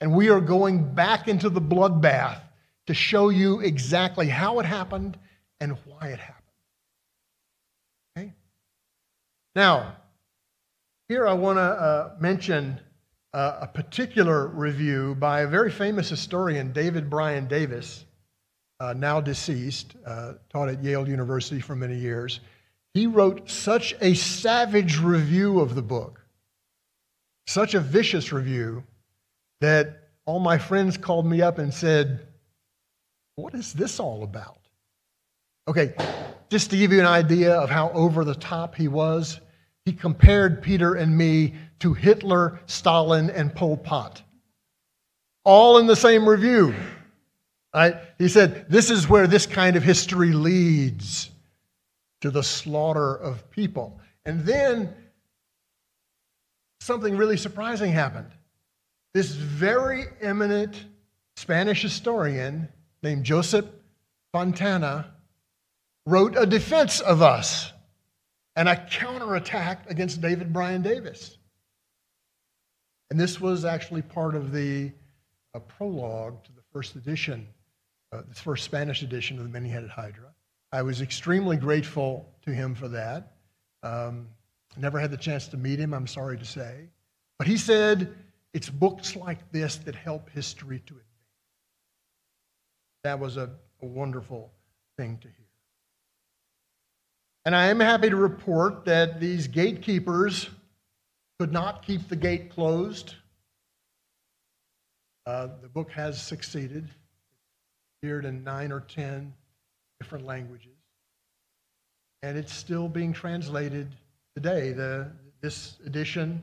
[0.00, 2.40] And we are going back into the bloodbath
[2.86, 5.16] to show you exactly how it happened
[5.60, 6.44] and why it happened.
[8.16, 8.32] Okay?
[9.54, 9.96] Now,
[11.08, 12.80] here I want to uh, mention
[13.32, 18.04] uh, a particular review by a very famous historian, David Brion Davis,
[18.80, 22.40] uh, now deceased, uh, taught at Yale University for many years.
[22.94, 26.20] He wrote such a savage review of the book,
[27.46, 28.82] such a vicious review,
[29.60, 32.26] that all my friends called me up and said,
[33.36, 34.58] What is this all about?
[35.68, 35.94] Okay,
[36.50, 39.40] just to give you an idea of how over the top he was,
[39.84, 44.22] he compared Peter and me to Hitler, Stalin, and Pol Pot.
[45.44, 46.74] All in the same review.
[47.74, 47.96] Right?
[48.18, 51.30] He said, This is where this kind of history leads
[52.22, 54.00] to the slaughter of people.
[54.24, 54.94] And then
[56.80, 58.30] something really surprising happened.
[59.12, 60.82] This very eminent
[61.36, 62.68] Spanish historian
[63.02, 63.66] named Joseph
[64.32, 65.12] Fontana
[66.06, 67.72] wrote a defense of us
[68.56, 71.38] and a counterattack against David Brion Davis.
[73.10, 74.92] And this was actually part of the
[75.60, 77.46] prologue to the first edition,
[78.12, 80.34] uh, the first Spanish edition of the Many Headed Hydra.
[80.72, 83.32] I was extremely grateful to him for that.
[83.82, 84.28] Um,
[84.76, 86.88] never had the chance to meet him, I'm sorry to say.
[87.38, 88.14] But he said,
[88.52, 91.04] it's books like this that help history to advance.
[93.04, 93.50] That was a,
[93.82, 94.50] a wonderful
[94.96, 95.46] thing to hear.
[97.46, 100.48] And I am happy to report that these gatekeepers
[101.38, 103.14] could not keep the gate closed.
[105.26, 106.84] Uh, the book has succeeded.
[106.84, 106.94] It's
[108.02, 109.34] appeared in nine or ten
[110.00, 110.72] different languages.
[112.22, 113.94] And it's still being translated
[114.34, 114.72] today.
[114.72, 115.10] The,
[115.42, 116.40] this edition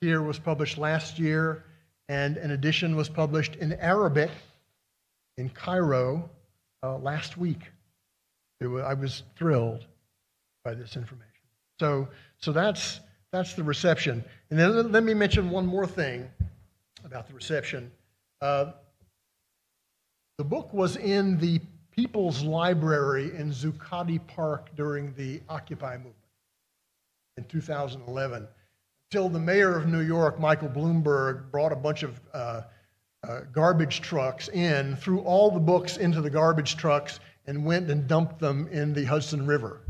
[0.00, 1.64] here was published last year,
[2.08, 4.30] and an edition was published in Arabic
[5.36, 6.30] in Cairo
[6.84, 7.72] uh, last week.
[8.60, 9.84] Was, I was thrilled
[10.64, 11.30] by this information.
[11.78, 13.00] So, so that's,
[13.30, 14.24] that's the reception.
[14.50, 16.28] And then let me mention one more thing
[17.04, 17.92] about the reception.
[18.40, 18.72] Uh,
[20.38, 21.60] the book was in the
[21.92, 26.16] People's Library in Zuccotti Park during the Occupy movement
[27.36, 28.48] in 2011,
[29.10, 32.62] until the mayor of New York, Michael Bloomberg, brought a bunch of uh,
[33.22, 38.08] uh, garbage trucks in, threw all the books into the garbage trucks, and went and
[38.08, 39.80] dumped them in the Hudson River.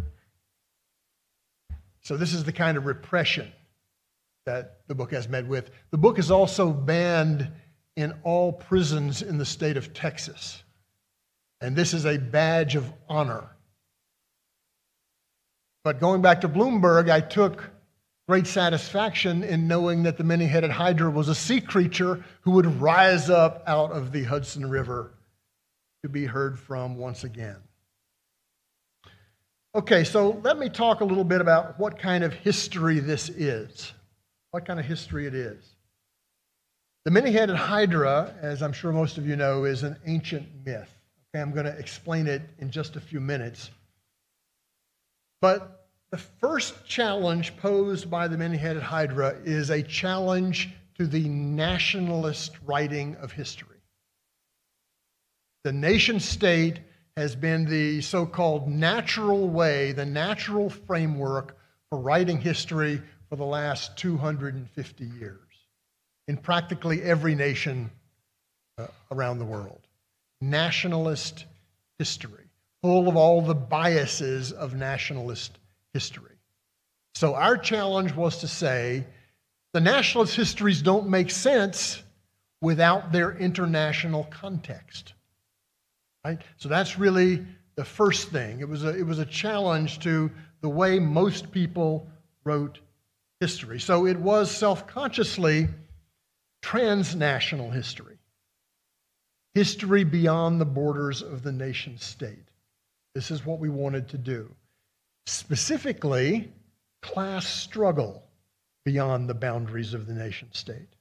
[2.05, 3.51] So, this is the kind of repression
[4.47, 5.71] that the book has met with.
[5.91, 7.51] The book is also banned
[7.97, 10.63] in all prisons in the state of Texas.
[11.61, 13.49] And this is a badge of honor.
[15.83, 17.71] But going back to Bloomberg, I took
[18.29, 22.81] great satisfaction in knowing that the many headed hydra was a sea creature who would
[22.81, 25.15] rise up out of the Hudson River
[26.03, 27.64] to be heard from once again.
[29.77, 33.93] Okay, so let me talk a little bit about what kind of history this is.
[34.53, 35.75] What kind of history it is.
[37.05, 40.89] The many headed Hydra, as I'm sure most of you know, is an ancient myth.
[41.35, 43.73] Okay, I'm going to explain it in just a few minutes.
[45.41, 51.29] But the first challenge posed by the many headed Hydra is a challenge to the
[51.29, 53.81] nationalist writing of history.
[55.65, 56.79] The nation state
[57.17, 61.57] has been the so called natural way, the natural framework
[61.89, 65.39] for writing history for the last 250 years
[66.27, 67.91] in practically every nation
[68.79, 69.81] uh, around the world.
[70.41, 71.47] nationalist
[71.99, 72.45] history,
[72.83, 75.59] full of all the biases of nationalist
[75.93, 76.37] history.
[77.15, 79.07] So our challenge was to say
[79.73, 82.03] the nationalist histories don't make sense
[82.61, 85.15] without their international context.
[86.25, 86.41] Right?
[86.57, 87.45] So that's really
[87.77, 88.61] the first thing.
[88.61, 92.09] It was a, it was a challenge to the way most people
[92.45, 92.79] wrote
[93.41, 93.81] history.
[93.81, 95.69] So it was self consciously
[96.63, 98.17] transnational history,
[99.55, 102.49] history beyond the borders of the nation state.
[103.15, 104.51] This is what we wanted to do.
[105.27, 106.51] Specifically,
[107.03, 108.23] class struggle
[108.85, 110.94] beyond the boundaries of the nation state.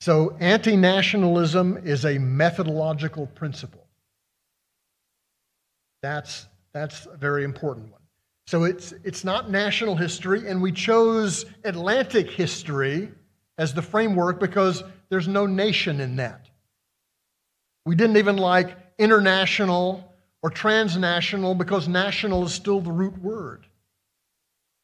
[0.00, 3.86] So, anti nationalism is a methodological principle.
[6.02, 8.00] That's, that's a very important one.
[8.46, 13.10] So, it's, it's not national history, and we chose Atlantic history
[13.58, 16.48] as the framework because there's no nation in that.
[17.84, 23.66] We didn't even like international or transnational because national is still the root word.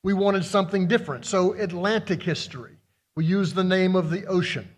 [0.02, 1.24] We wanted something different.
[1.24, 2.76] So, Atlantic history,
[3.16, 4.68] we use the name of the ocean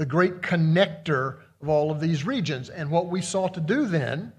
[0.00, 2.70] the great connector of all of these regions.
[2.70, 4.32] And what we sought to do then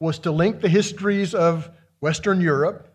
[0.00, 1.70] was to link the histories of
[2.00, 2.92] Western Europe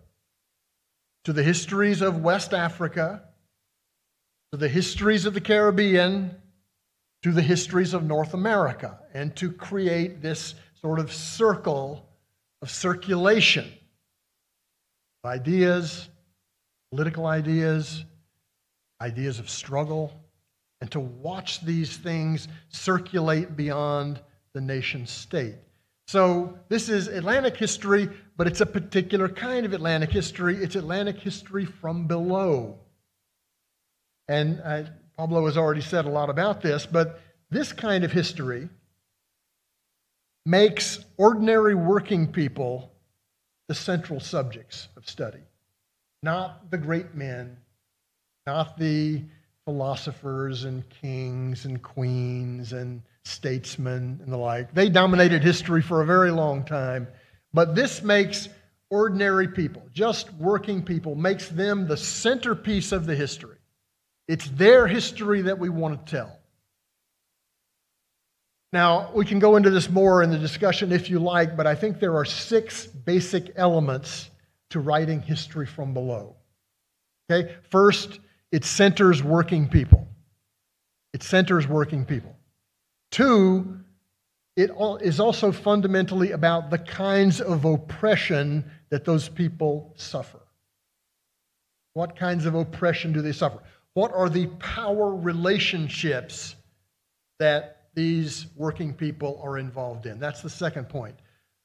[1.23, 3.23] to the histories of West Africa,
[4.51, 6.35] to the histories of the Caribbean,
[7.23, 12.09] to the histories of North America, and to create this sort of circle
[12.61, 13.71] of circulation
[15.23, 16.09] of ideas,
[16.91, 18.03] political ideas,
[18.99, 20.24] ideas of struggle,
[20.85, 24.19] and to watch these things circulate beyond
[24.53, 25.55] the nation state.
[26.05, 28.07] So, this is Atlantic history,
[28.37, 30.57] but it's a particular kind of Atlantic history.
[30.57, 32.77] It's Atlantic history from below.
[34.27, 34.83] And uh,
[35.17, 37.19] Pablo has already said a lot about this, but
[37.49, 38.69] this kind of history
[40.45, 42.91] makes ordinary working people
[43.67, 45.41] the central subjects of study,
[46.21, 47.57] not the great men,
[48.45, 49.23] not the
[49.65, 54.73] philosophers and kings and queens and statesmen and the like.
[54.73, 57.07] They dominated history for a very long time.
[57.53, 58.47] But this makes
[58.89, 63.57] ordinary people, just working people, makes them the centerpiece of the history.
[64.27, 66.39] It's their history that we want to tell.
[68.71, 71.75] Now, we can go into this more in the discussion if you like, but I
[71.75, 74.29] think there are six basic elements
[74.71, 76.35] to writing history from below.
[77.29, 77.55] Okay?
[77.69, 78.19] First,
[78.51, 80.07] it centers working people.
[81.13, 82.35] It centers working people.
[83.11, 83.79] Two,
[84.55, 84.71] it
[85.01, 90.39] is also fundamentally about the kinds of oppression that those people suffer.
[91.93, 93.59] What kinds of oppression do they suffer?
[93.93, 96.55] What are the power relationships
[97.39, 100.19] that these working people are involved in?
[100.19, 101.15] That's the second point.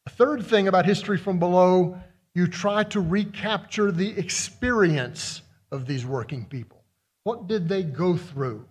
[0.06, 2.00] A third thing about history from below,
[2.34, 6.82] you try to recapture the experience of these working people.
[7.24, 8.64] What did they go through?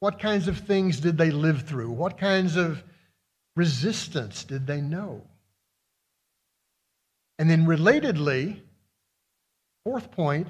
[0.00, 1.90] What kinds of things did they live through?
[1.90, 2.82] What kinds of
[3.56, 5.22] resistance did they know?
[7.38, 8.60] And then, relatedly,
[9.84, 10.48] fourth point,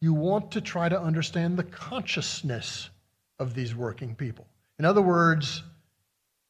[0.00, 2.90] you want to try to understand the consciousness
[3.38, 4.46] of these working people.
[4.78, 5.62] In other words,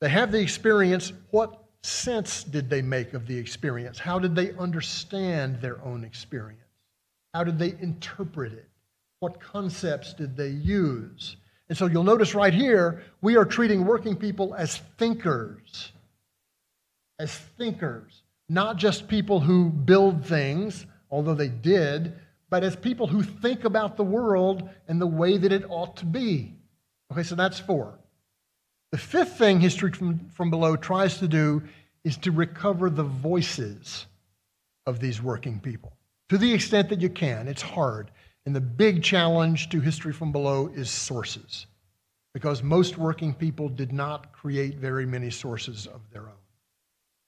[0.01, 1.13] they have the experience.
[1.31, 3.99] What sense did they make of the experience?
[3.99, 6.60] How did they understand their own experience?
[7.35, 8.69] How did they interpret it?
[9.21, 11.37] What concepts did they use?
[11.69, 15.93] And so you'll notice right here, we are treating working people as thinkers.
[17.19, 22.15] As thinkers, not just people who build things, although they did,
[22.49, 26.07] but as people who think about the world and the way that it ought to
[26.07, 26.55] be.
[27.13, 27.99] Okay, so that's four.
[28.91, 31.63] The fifth thing History from, from Below tries to do
[32.03, 34.07] is to recover the voices
[34.87, 35.93] of these working people
[36.31, 37.49] to the extent that you can.
[37.49, 38.11] It's hard.
[38.47, 41.67] And the big challenge to history from below is sources,
[42.33, 46.41] because most working people did not create very many sources of their own.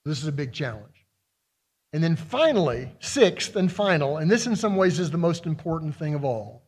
[0.05, 1.05] This is a big challenge.
[1.91, 5.95] And then finally, sixth and final, and this in some ways is the most important
[5.95, 6.63] thing of all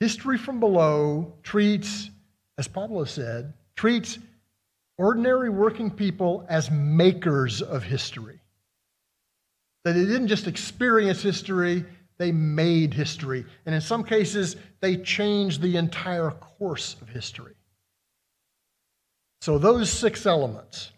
[0.00, 2.10] history from below treats,
[2.58, 4.18] as Pablo said, treats
[4.98, 8.40] ordinary working people as makers of history.
[9.84, 11.84] That they didn't just experience history,
[12.18, 13.44] they made history.
[13.66, 17.54] And in some cases, they changed the entire course of history.
[19.40, 20.90] So, those six elements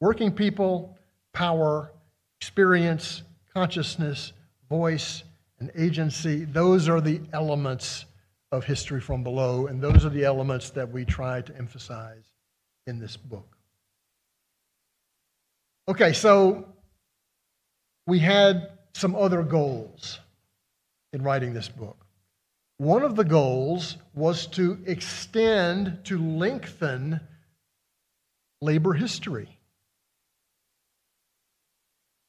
[0.00, 0.96] working people,
[1.32, 1.92] power,
[2.40, 3.22] experience,
[3.54, 4.32] consciousness,
[4.68, 5.22] voice,
[5.60, 8.06] and agency those are the elements
[8.50, 12.24] of history from below, and those are the elements that we try to emphasize
[12.86, 13.56] in this book.
[15.88, 16.66] Okay, so
[18.06, 20.18] we had some other goals
[21.12, 22.04] in writing this book.
[22.78, 27.20] One of the goals was to extend, to lengthen
[28.60, 29.48] labor history.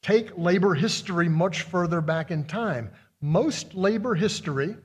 [0.02, 2.90] Take labor history much further back in time.
[3.20, 4.76] Most labor history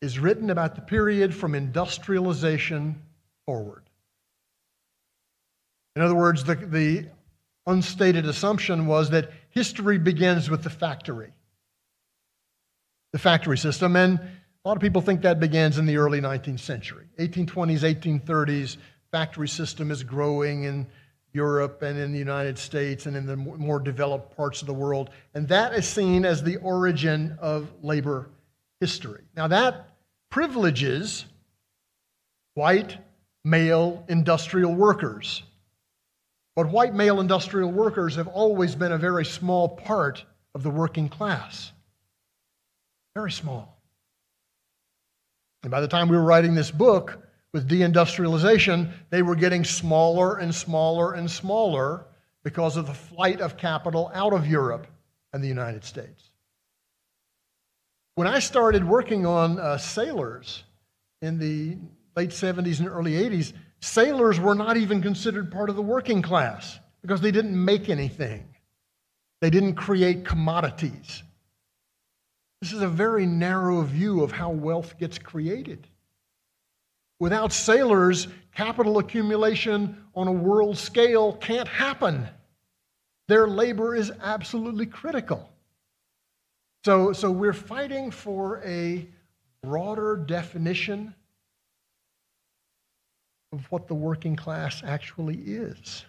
[0.00, 3.02] is written about the period from industrialization
[3.46, 3.82] forward.
[5.96, 7.06] In other words, the, the
[7.66, 11.32] unstated assumption was that history begins with the factory,
[13.12, 13.96] the factory system.
[13.96, 17.06] And a lot of people think that begins in the early 19th century.
[17.18, 18.76] 1820s, 1830s,
[19.10, 20.86] factory system is growing in
[21.32, 25.10] Europe and in the United States and in the more developed parts of the world.
[25.34, 28.30] And that is seen as the origin of labor
[28.80, 29.22] history.
[29.36, 29.90] Now, that
[30.30, 31.24] privileges
[32.54, 32.98] white
[33.44, 35.42] male industrial workers.
[36.60, 40.22] But white male industrial workers have always been a very small part
[40.54, 41.72] of the working class.
[43.14, 43.80] Very small.
[45.62, 47.18] And by the time we were writing this book,
[47.54, 52.04] with deindustrialization, they were getting smaller and smaller and smaller
[52.42, 54.86] because of the flight of capital out of Europe
[55.32, 56.24] and the United States.
[58.16, 60.64] When I started working on uh, sailors
[61.22, 61.78] in the
[62.16, 66.78] late 70s and early 80s, sailors were not even considered part of the working class
[67.02, 68.46] because they didn't make anything.
[69.40, 71.22] They didn't create commodities.
[72.60, 75.86] This is a very narrow view of how wealth gets created.
[77.18, 82.28] Without sailors, capital accumulation on a world scale can't happen.
[83.28, 85.48] Their labor is absolutely critical.
[86.84, 89.06] So, so we're fighting for a
[89.62, 91.14] broader definition
[93.52, 96.04] of what the working class actually is.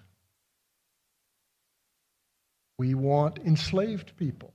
[2.77, 4.53] We want enslaved people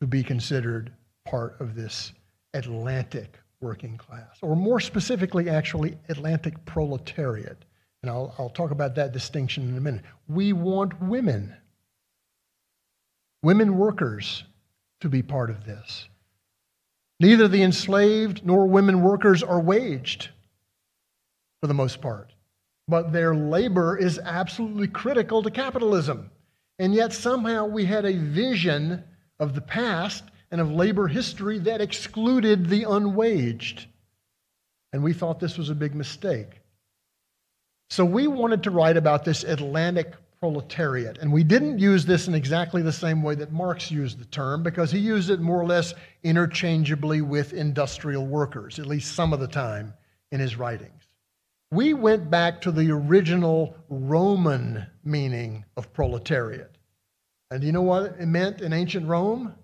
[0.00, 0.92] to be considered
[1.26, 2.12] part of this
[2.54, 7.64] Atlantic working class, or more specifically, actually, Atlantic proletariat.
[8.02, 10.04] And I'll, I'll talk about that distinction in a minute.
[10.28, 11.54] We want women,
[13.42, 14.44] women workers,
[15.00, 16.08] to be part of this.
[17.20, 20.28] Neither the enslaved nor women workers are waged
[21.60, 22.32] for the most part,
[22.86, 26.30] but their labor is absolutely critical to capitalism.
[26.78, 29.02] And yet, somehow, we had a vision
[29.40, 33.86] of the past and of labor history that excluded the unwaged.
[34.92, 36.60] And we thought this was a big mistake.
[37.90, 41.18] So we wanted to write about this Atlantic proletariat.
[41.18, 44.62] And we didn't use this in exactly the same way that Marx used the term
[44.62, 49.40] because he used it more or less interchangeably with industrial workers, at least some of
[49.40, 49.94] the time
[50.30, 51.07] in his writings.
[51.70, 56.74] We went back to the original Roman meaning of proletariat.
[57.50, 59.54] And you know what it meant in ancient Rome?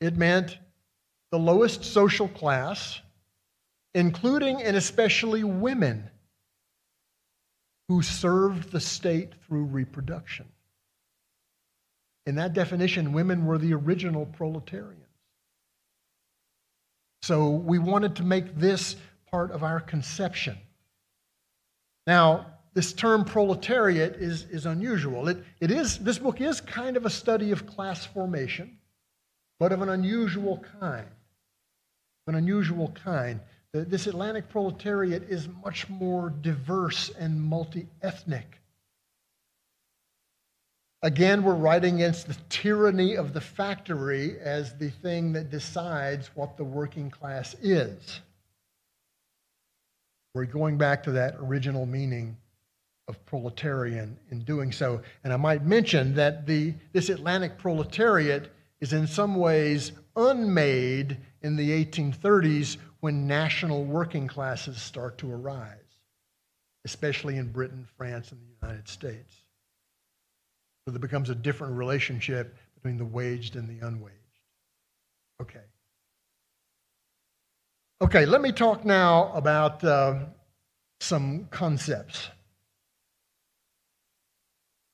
[0.00, 0.58] It meant
[1.30, 3.00] the lowest social class,
[3.94, 6.10] including and especially women
[7.88, 10.46] who served the state through reproduction.
[12.26, 15.02] In that definition, women were the original proletarians.
[17.22, 18.96] So we wanted to make this
[19.30, 20.58] part of our conception.
[22.06, 25.28] Now, this term proletariat is, is unusual.
[25.28, 28.78] It, it is, this book is kind of a study of class formation
[29.58, 31.06] but of an unusual kind.
[32.26, 33.40] An unusual kind.
[33.72, 38.60] This Atlantic proletariat is much more diverse and multi ethnic.
[41.02, 46.56] Again, we're writing against the tyranny of the factory as the thing that decides what
[46.56, 48.20] the working class is.
[50.36, 52.36] We're going back to that original meaning
[53.08, 55.00] of proletarian in doing so.
[55.24, 61.56] And I might mention that the, this Atlantic proletariat is in some ways unmade in
[61.56, 65.78] the 1830s when national working classes start to arise,
[66.84, 69.36] especially in Britain, France, and the United States.
[70.84, 74.12] So there becomes a different relationship between the waged and the unwaged.
[75.40, 75.64] Okay.
[78.00, 80.26] Okay, let me talk now about uh,
[81.00, 82.28] some concepts.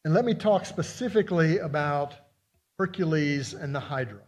[0.04, 2.14] And let me talk specifically about
[2.82, 4.18] Hercules, and the Hydra.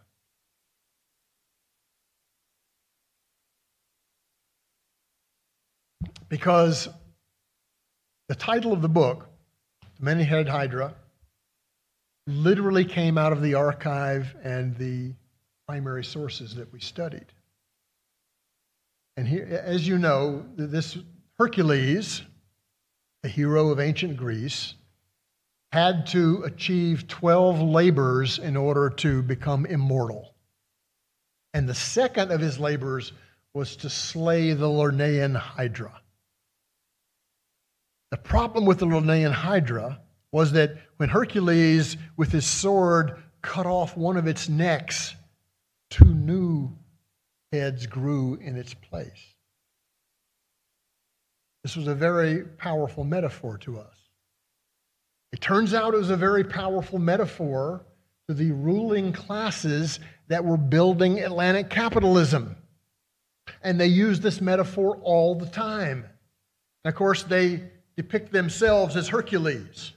[6.28, 6.88] Because
[8.28, 9.28] the title of the book,
[9.98, 10.94] The Many Headed Hydra,
[12.28, 15.14] literally came out of the archive and the
[15.66, 17.26] primary sources that we studied.
[19.16, 20.98] And here, as you know, this
[21.38, 22.22] Hercules,
[23.22, 24.74] the hero of ancient Greece,
[25.72, 30.34] had to achieve 12 labors in order to become immortal.
[31.52, 33.12] And the second of his labors
[33.52, 36.00] was to slay the Lernaean Hydra.
[38.10, 40.00] The problem with the Lernaean Hydra
[40.32, 45.14] was that when Hercules, with his sword, cut off one of its necks,
[45.90, 46.76] two new
[47.54, 49.34] heads grew in its place.
[51.62, 53.94] This was a very powerful metaphor to us.
[55.32, 57.86] It turns out it was a very powerful metaphor
[58.28, 59.98] to the ruling classes
[60.28, 62.56] that were building Atlantic capitalism.
[63.62, 66.04] And they use this metaphor all the time.
[66.84, 67.64] And of course, they
[67.96, 69.92] depict themselves as Hercules,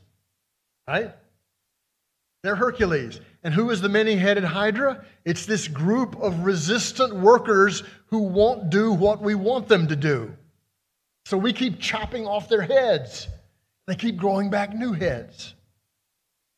[0.87, 1.13] right?
[2.43, 3.19] They're Hercules.
[3.43, 5.05] And who is the many headed Hydra?
[5.23, 10.35] It's this group of resistant workers who won't do what we want them to do.
[11.25, 13.27] So we keep chopping off their heads.
[13.85, 15.53] They keep growing back new heads.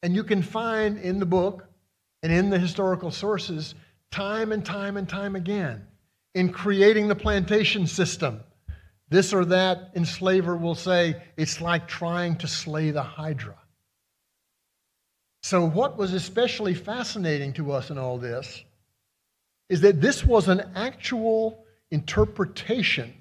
[0.02, 1.68] And you can find in the book
[2.24, 3.76] and in the historical sources
[4.12, 5.86] time and time and time again
[6.36, 8.42] in creating the plantation system.
[9.10, 13.56] This or that enslaver will say it's like trying to slay the Hydra.
[15.42, 18.64] So, what was especially fascinating to us in all this
[19.70, 23.14] is that this was an actual interpretation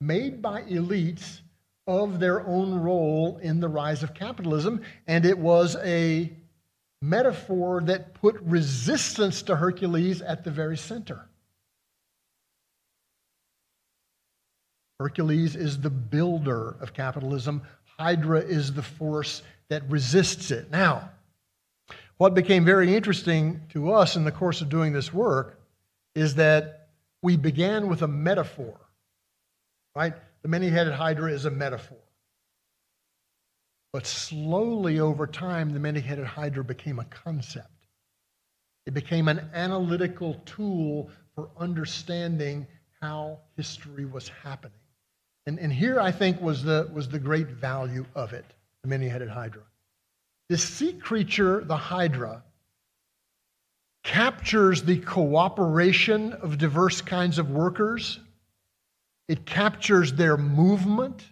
[0.00, 1.40] made by elites
[1.86, 6.30] of their own role in the rise of capitalism, and it was a
[7.02, 11.26] metaphor that put resistance to Hercules at the very center.
[15.00, 17.62] Hercules is the builder of capitalism,
[17.98, 20.70] Hydra is the force that resists it.
[20.70, 21.10] Now,
[22.20, 25.58] what became very interesting to us in the course of doing this work
[26.14, 26.88] is that
[27.22, 28.78] we began with a metaphor
[29.94, 30.14] right?
[30.42, 31.98] The many headed hydra is a metaphor.
[33.92, 37.66] But slowly over time, the many headed hydra became a concept.
[38.86, 42.66] It became an analytical tool for understanding
[43.00, 44.72] how history was happening.
[45.46, 48.44] And, and here, I think, was the, was the great value of it
[48.82, 49.62] the many headed hydra.
[50.50, 52.42] This sea creature, the hydra,
[54.02, 58.18] captures the cooperation of diverse kinds of workers.
[59.28, 61.24] It captures their movement,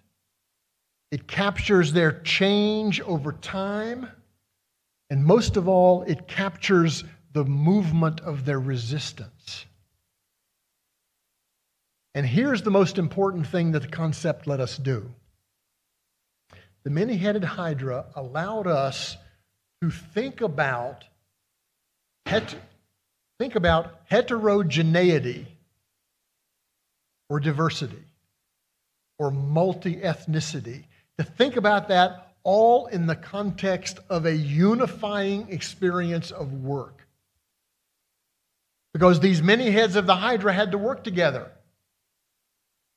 [1.10, 4.08] it captures their change over time,
[5.10, 7.02] and most of all, it captures
[7.32, 9.66] the movement of their resistance.
[12.14, 15.12] And here's the most important thing that the concept let us do
[16.84, 19.16] the many headed Hydra allowed us
[19.82, 21.04] to think about,
[22.26, 22.56] het-
[23.38, 25.46] think about heterogeneity
[27.28, 28.02] or diversity
[29.18, 30.84] or multi ethnicity.
[31.18, 37.06] To think about that all in the context of a unifying experience of work.
[38.94, 41.50] Because these many heads of the Hydra had to work together.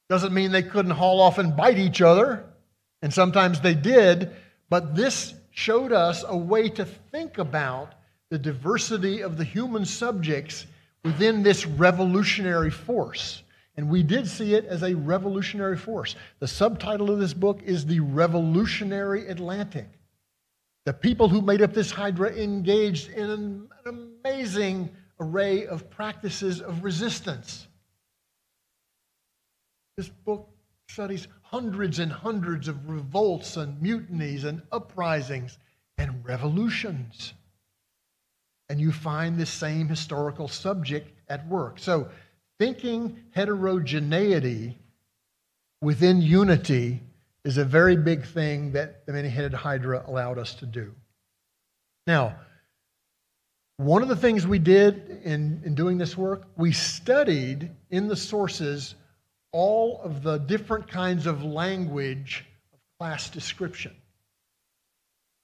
[0.10, 2.46] Doesn't mean they couldn't haul off and bite each other,
[3.02, 4.32] and sometimes they did,
[4.70, 7.94] but this showed us a way to think about
[8.30, 10.66] the diversity of the human subjects
[11.04, 13.44] within this revolutionary force.
[13.78, 16.16] And we did see it as a revolutionary force.
[16.40, 19.88] The subtitle of this book is The Revolutionary Atlantic.
[20.86, 23.70] The people who made up this Hydra engaged in an,
[24.24, 24.90] amazing
[25.20, 27.68] array of practices of resistance.
[29.98, 30.50] This book
[30.88, 35.58] studies hundreds and hundreds of revolts and mutinies and uprisings
[35.98, 37.34] and revolutions.
[38.70, 41.78] And you find the same historical subject at work.
[41.78, 42.08] So
[42.58, 44.78] thinking heterogeneity
[45.82, 47.02] within unity
[47.44, 50.94] is a very big thing that the many headed Hydra allowed us to do.
[52.08, 52.38] Now,
[53.76, 58.16] one of the things we did in, in doing this work, we studied in the
[58.16, 58.96] sources
[59.52, 63.96] all of the different kinds of language of class description.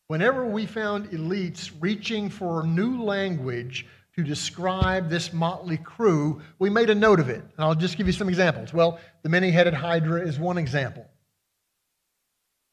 [0.08, 3.86] Whenever we found elites reaching for new language
[4.16, 7.42] to describe this motley crew, we made a note of it.
[7.42, 8.74] And I'll just give you some examples.
[8.74, 11.06] Well, the many headed Hydra is one example.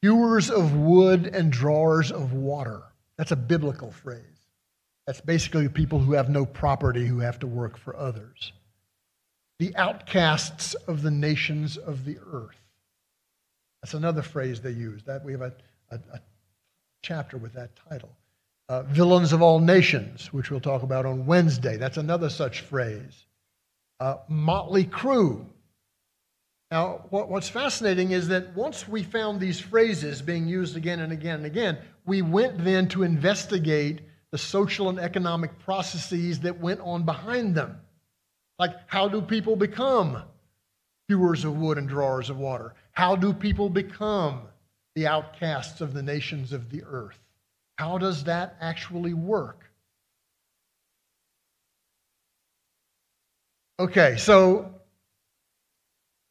[0.01, 2.83] Hewers of wood and drawers of water.
[3.17, 4.21] That's a biblical phrase.
[5.05, 8.53] That's basically people who have no property who have to work for others.
[9.59, 12.59] The outcasts of the nations of the earth.
[13.81, 15.03] That's another phrase they use.
[15.03, 15.53] That we have a,
[15.91, 16.21] a, a
[17.03, 18.09] chapter with that title.
[18.67, 21.77] Uh, villains of all nations, which we'll talk about on Wednesday.
[21.77, 23.25] That's another such phrase.
[23.99, 25.45] Uh, motley crew.
[26.71, 31.13] Now, what, what's fascinating is that once we found these phrases being used again and
[31.13, 34.01] again and again, we went then to investigate
[34.31, 37.79] the social and economic processes that went on behind them.
[38.57, 40.23] Like, how do people become
[41.07, 42.73] hewers of wood and drawers of water?
[42.91, 44.43] How do people become
[44.95, 47.19] the outcasts of the nations of the earth?
[47.77, 49.65] How does that actually work?
[53.77, 54.73] Okay, so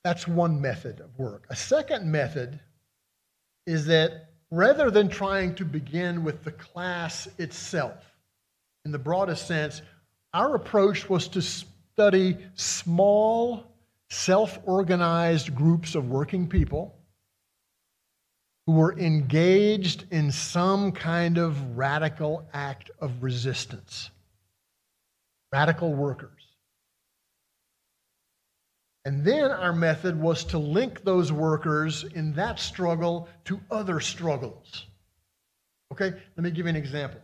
[0.02, 1.46] that's one method of work.
[1.50, 2.58] A second method
[3.66, 8.02] is that rather than trying to begin with the class itself,
[8.86, 9.82] in the broadest sense,
[10.32, 11.42] our approach was to
[11.94, 13.64] study small,
[14.10, 16.96] self organized groups of working people
[18.66, 24.10] who were engaged in some kind of radical act of resistance.
[25.52, 26.30] Radical workers.
[29.04, 34.86] And then our method was to link those workers in that struggle to other struggles.
[35.92, 37.20] Okay, let me give you an example.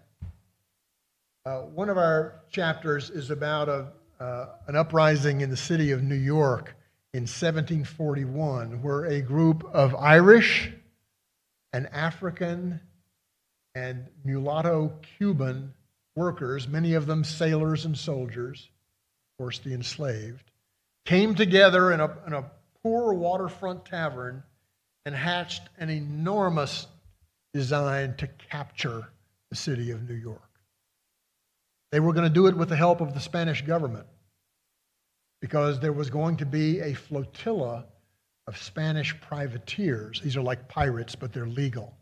[1.46, 3.88] Uh, one of our chapters is about a,
[4.20, 6.76] uh, an uprising in the city of New York
[7.14, 10.70] in 1741, where a group of Irish
[11.72, 12.80] and African
[13.74, 15.72] and mulatto Cuban
[16.14, 18.68] workers, many of them sailors and soldiers,
[19.32, 20.50] of course, the enslaved,
[21.06, 22.50] came together in a, in a
[22.82, 24.42] poor waterfront tavern
[25.06, 26.86] and hatched an enormous
[27.54, 29.08] design to capture
[29.48, 30.49] the city of New York.
[31.92, 34.06] They were going to do it with the help of the Spanish government
[35.40, 37.86] because there was going to be a flotilla
[38.46, 40.20] of Spanish privateers.
[40.20, 41.94] These are like pirates, but they're legal.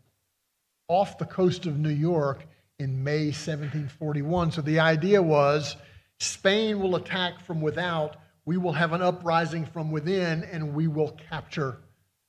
[0.87, 2.45] Off the coast of New York
[2.79, 4.51] in May 1741.
[4.51, 5.75] So the idea was
[6.19, 11.11] Spain will attack from without we will have an uprising from within and we will
[11.29, 11.77] capture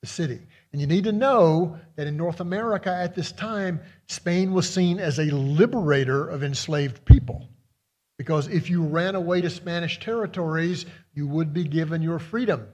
[0.03, 0.39] the city.
[0.73, 4.99] And you need to know that in North America at this time, Spain was seen
[4.99, 7.49] as a liberator of enslaved people.
[8.21, 12.69] Because if you ran away to Spanish territories, you would be given your freedom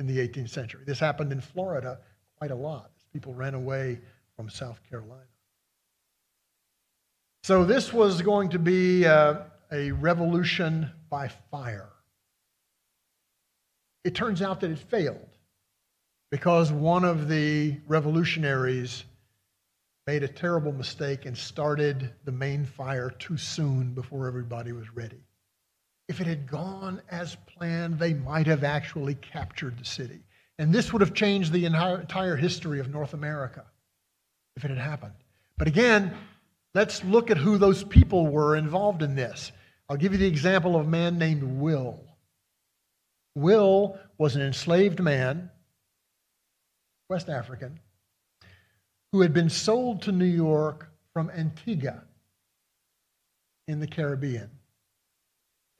[0.00, 0.82] in the 18th century.
[0.86, 1.98] This happened in Florida
[2.38, 4.00] quite a lot as people ran away
[4.34, 5.28] from South Carolina.
[7.42, 11.90] So this was going to be uh, a revolution by fire.
[14.04, 15.36] It turns out that it failed
[16.30, 19.04] because one of the revolutionaries
[20.08, 25.20] made a terrible mistake and started the main fire too soon before everybody was ready.
[26.08, 30.20] If it had gone as planned, they might have actually captured the city.
[30.58, 33.66] And this would have changed the entire history of North America
[34.56, 35.12] if it had happened.
[35.58, 36.16] But again,
[36.74, 39.52] let's look at who those people were involved in this.
[39.90, 42.00] I'll give you the example of a man named Will.
[43.34, 45.50] Will was an enslaved man,
[47.10, 47.78] West African,
[49.12, 52.02] who had been sold to New York from Antigua
[53.66, 54.50] in the Caribbean.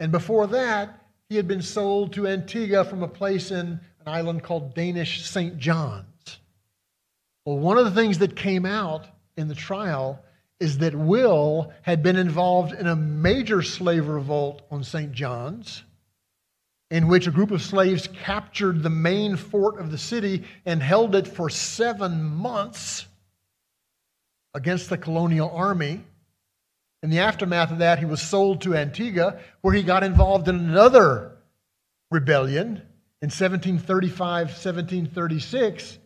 [0.01, 4.43] And before that, he had been sold to Antigua from a place in an island
[4.43, 5.59] called Danish St.
[5.59, 6.39] John's.
[7.45, 9.07] Well, one of the things that came out
[9.37, 10.23] in the trial
[10.61, 15.13] is that Will had been involved in a major slave revolt on St.
[15.13, 15.85] John's
[16.91, 21.15] in which a group of slaves captured the main fort of the city and held
[21.15, 23.07] it for seven months
[24.59, 26.05] against the colonial army.
[27.05, 30.57] In the aftermath of that, he was sold to Antigua, where he got involved in
[30.57, 31.37] another
[32.11, 32.83] rebellion
[33.23, 35.99] in 1735 1736,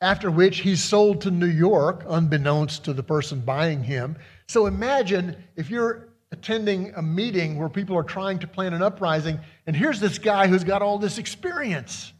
[0.00, 4.16] after which he's sold to New York, unbeknownst to the person buying him.
[4.48, 9.38] So imagine if you're attending a meeting where people are trying to plan an uprising,
[9.68, 12.12] and here's this guy who's got all this experience.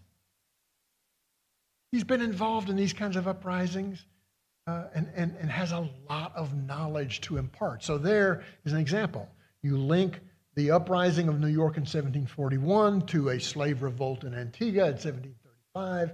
[1.91, 4.05] He's been involved in these kinds of uprisings
[4.67, 7.83] uh, and, and, and has a lot of knowledge to impart.
[7.83, 9.29] So, there is an example.
[9.63, 10.21] You link
[10.55, 16.13] the uprising of New York in 1741 to a slave revolt in Antigua in 1735,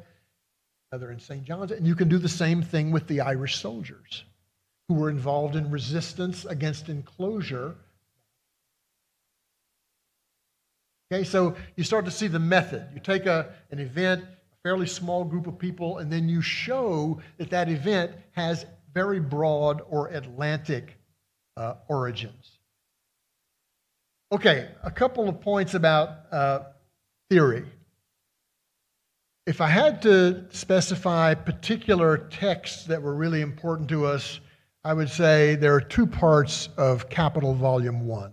[0.93, 1.45] another in St.
[1.45, 4.25] John's, and you can do the same thing with the Irish soldiers
[4.89, 7.77] who were involved in resistance against enclosure
[11.11, 12.87] Okay, so you start to see the method.
[12.93, 14.25] You take a, an event,
[14.65, 19.83] fairly small group of people, and then you show that that event has very broad
[19.89, 20.97] or Atlantic
[21.57, 22.59] uh, origins.
[24.31, 26.61] Okay, a couple of points about uh,
[27.31, 27.65] theory.
[29.47, 34.41] If I had to specify particular texts that were really important to us,
[34.85, 38.33] I would say there are two parts of Capital Volume 1.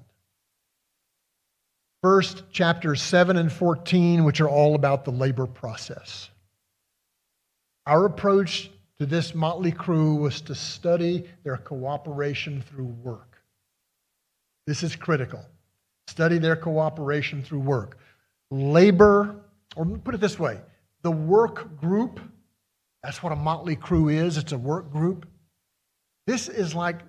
[2.05, 6.29] First, chapters 7 and 14, which are all about the labor process.
[7.87, 13.41] Our approach to this motley crew was to study their cooperation through work.
[14.67, 15.43] This is critical.
[16.05, 17.97] Study their cooperation through work.
[18.51, 19.37] Labor,
[19.75, 20.59] or put it this way
[21.01, 22.19] the work group,
[23.01, 25.25] that's what a motley crew is, it's a work group.
[26.27, 26.99] This is like,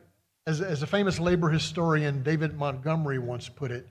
[0.46, 3.86] as, as a famous labor historian David Montgomery once put it,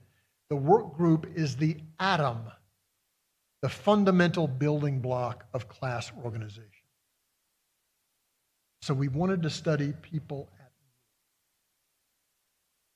[0.49, 2.39] the work group is the atom,
[3.61, 6.69] the fundamental building block of class organization.
[8.81, 10.71] So we wanted to study people at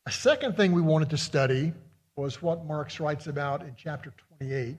[0.05, 1.73] A second thing we wanted to study
[2.15, 4.77] was what Marx writes about in chapter 28,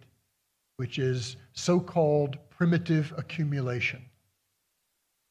[0.76, 4.04] which is so called primitive accumulation.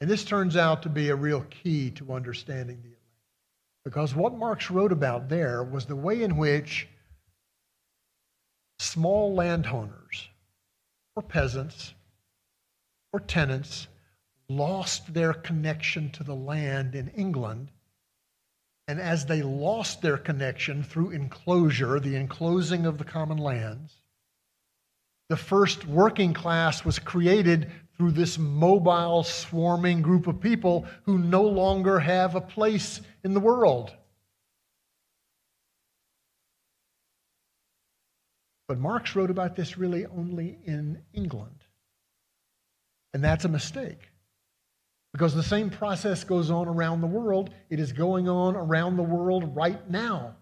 [0.01, 2.99] And this turns out to be a real key to understanding the Atlantic.
[3.85, 6.87] Because what Marx wrote about there was the way in which
[8.79, 10.29] small landowners,
[11.15, 11.93] or peasants,
[13.13, 13.87] or tenants,
[14.47, 17.69] lost their connection to the land in England.
[18.87, 23.93] And as they lost their connection through enclosure, the enclosing of the common lands,
[25.29, 31.43] the first working class was created through this mobile, swarming group of people who no
[31.43, 33.93] longer have a place in the world.
[38.69, 41.65] But Marx wrote about this really only in England.
[43.15, 44.11] And that's a mistake.
[45.11, 47.49] Because the same process goes on around the world.
[47.71, 50.35] It is going on around the world right now.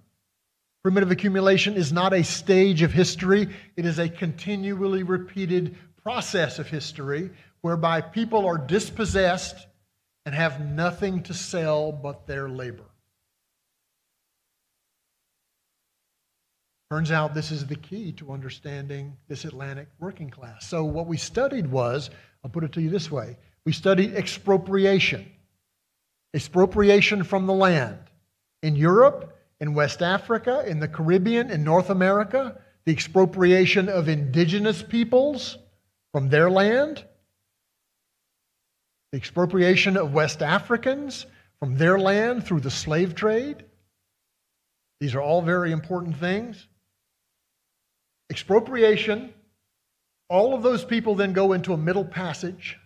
[0.84, 3.48] Primitive accumulation is not a stage of history,
[3.78, 9.68] it is a continually repeated process of history whereby people are dispossessed
[10.26, 12.84] and have nothing to sell but their labor.
[16.90, 20.70] Turns out this is the key to understanding this Atlantic working class.
[20.70, 22.10] So, what we studied was
[22.44, 25.30] I'll put it to you this way we studied expropriation,
[26.34, 28.00] expropriation from the land.
[28.64, 34.82] In Europe, in West Africa, in the Caribbean, in North America, the expropriation of indigenous
[34.82, 35.58] peoples
[36.14, 37.04] from their land,
[39.12, 41.26] the expropriation of West Africans
[41.60, 43.66] from their land through the slave trade.
[45.02, 46.66] These are all very important things.
[48.30, 49.34] Expropriation,
[50.30, 52.78] all of those people then go into a middle passage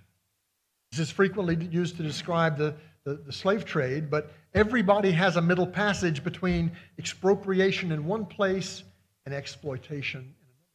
[0.92, 2.76] this is frequently used to describe the,
[3.06, 8.84] the, the, slave trade, but everybody has a middle passage between expropriation in one place
[9.26, 10.68] and exploitation in another.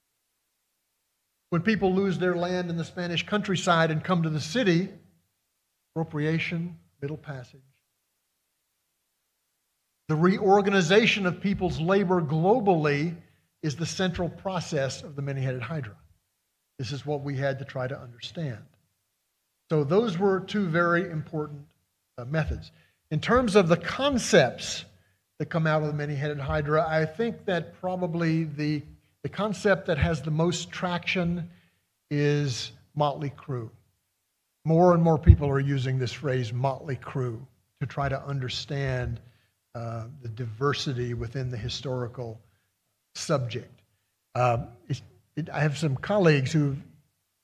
[1.50, 4.88] When people lose their land in the Spanish countryside and come to the city,
[5.90, 7.60] expropriation, middle passage.
[10.08, 13.16] The reorganization of people's labor globally
[13.62, 15.96] is the central process of the many headed hydra.
[16.78, 18.62] This is what we had to try to understand.
[19.70, 21.62] So those were two very important
[22.18, 22.70] uh, methods.
[23.10, 24.84] In terms of the concepts
[25.38, 28.82] that come out of the many-headed hydra, I think that probably the,
[29.22, 31.48] the concept that has the most traction
[32.10, 33.70] is motley crew.
[34.64, 37.46] More and more people are using this phrase motley crew
[37.80, 39.20] to try to understand
[39.74, 42.40] uh, the diversity within the historical
[43.16, 43.82] subject.
[44.34, 44.66] Uh,
[45.36, 46.78] it, I have some colleagues who've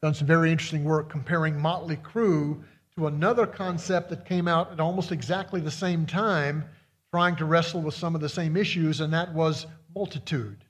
[0.03, 2.65] done some very interesting work comparing motley crew
[2.97, 6.65] to another concept that came out at almost exactly the same time,
[7.13, 10.65] trying to wrestle with some of the same issues, and that was multitude.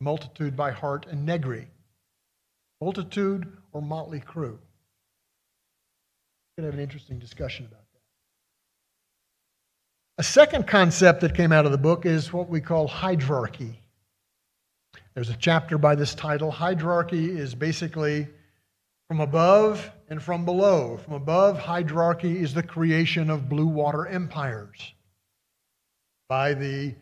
[0.00, 1.68] Multitude by Hardt and Negri.
[2.80, 4.58] Multitude or motley crew.
[6.56, 8.00] We're going to have an interesting discussion about that.
[10.18, 13.79] A second concept that came out of the book is what we call hydrarchy.
[15.14, 16.52] There's a chapter by this title.
[16.52, 18.28] Hydrarchy is basically
[19.08, 20.98] from above and from below.
[20.98, 24.94] From above, hydrarchy is the creation of blue water empires
[26.28, 26.94] by the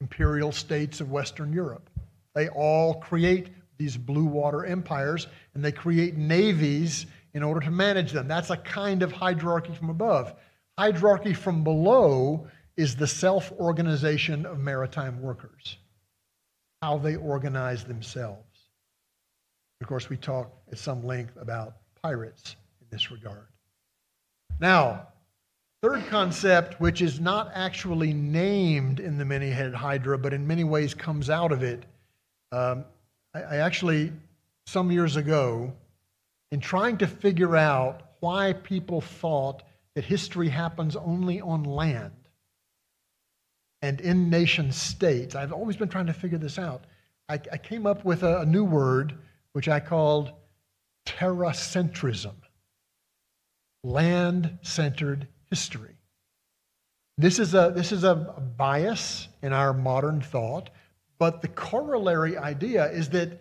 [0.00, 1.88] imperial states of Western Europe.
[2.34, 8.12] They all create these blue water empires and they create navies in order to manage
[8.12, 8.26] them.
[8.26, 10.34] That's a kind of hydrarchy from above.
[10.78, 15.76] Hydrarchy from below is the self organization of maritime workers,
[16.84, 18.68] how they organize themselves.
[19.80, 23.46] Of course, we talk at some length about pirates in this regard.
[24.60, 25.08] Now,
[25.82, 30.62] third concept, which is not actually named in the many headed Hydra, but in many
[30.62, 31.86] ways comes out of it.
[32.52, 32.84] Um,
[33.32, 34.12] I, I actually,
[34.66, 35.72] some years ago,
[36.52, 39.62] in trying to figure out why people thought
[39.94, 42.12] that history happens only on land
[43.84, 46.84] and in nation states, I've always been trying to figure this out.
[47.28, 49.12] I, I came up with a, a new word
[49.52, 50.32] which I called
[51.04, 52.32] terracentrism.
[53.82, 55.96] land centered history.
[57.18, 58.14] This is, a, this is a
[58.56, 60.70] bias in our modern thought,
[61.18, 63.38] but the corollary idea is that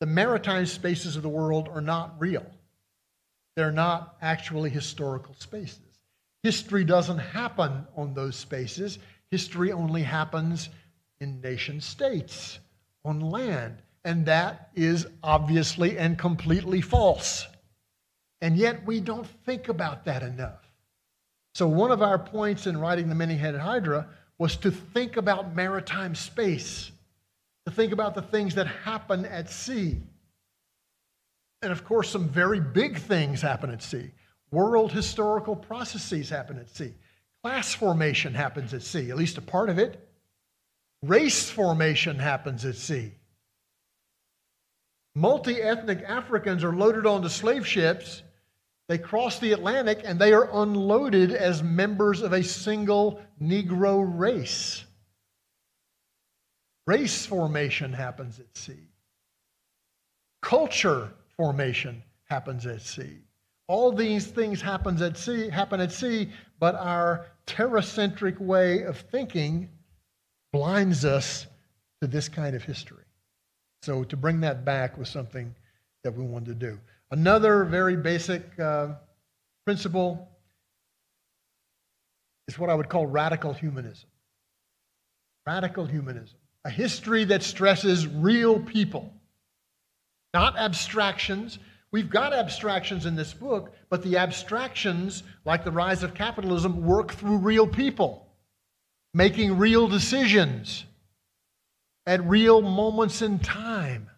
[0.00, 2.46] the maritime spaces of the world are not real.
[3.56, 5.80] They're not actually historical spaces.
[6.42, 8.98] History doesn't happen on those spaces.
[9.34, 10.68] History only happens
[11.18, 12.60] in nation states,
[13.04, 13.82] on land.
[14.04, 17.48] And that is obviously and completely false.
[18.40, 20.60] And yet we don't think about that enough.
[21.52, 24.06] So, one of our points in writing The Many Headed Hydra
[24.38, 26.92] was to think about maritime space,
[27.66, 29.98] to think about the things that happen at sea.
[31.60, 34.12] And of course, some very big things happen at sea.
[34.52, 36.94] World historical processes happen at sea.
[37.44, 40.00] Class formation happens at sea, at least a part of it.
[41.02, 43.12] Race formation happens at sea.
[45.14, 48.22] Multi ethnic Africans are loaded onto slave ships.
[48.88, 54.82] They cross the Atlantic and they are unloaded as members of a single Negro race.
[56.86, 58.88] Race formation happens at sea.
[60.40, 63.18] Culture formation happens at sea.
[63.66, 69.68] All these things happens at sea, happen at sea, but our terracentric way of thinking
[70.52, 71.46] blinds us
[72.00, 73.04] to this kind of history.
[73.82, 75.54] So to bring that back was something
[76.04, 76.78] that we wanted to do.
[77.10, 78.94] Another very basic uh,
[79.64, 80.28] principle
[82.48, 84.08] is what I would call radical humanism.
[85.46, 89.12] Radical humanism, a history that stresses real people,
[90.32, 91.58] not abstractions.
[91.94, 97.12] We've got abstractions in this book, but the abstractions, like the rise of capitalism, work
[97.12, 98.26] through real people
[99.14, 100.86] making real decisions
[102.04, 104.10] at real moments in time.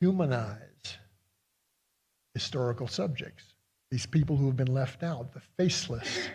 [0.00, 0.96] Humanize
[2.32, 3.44] historical subjects,
[3.90, 6.30] these people who have been left out, the faceless,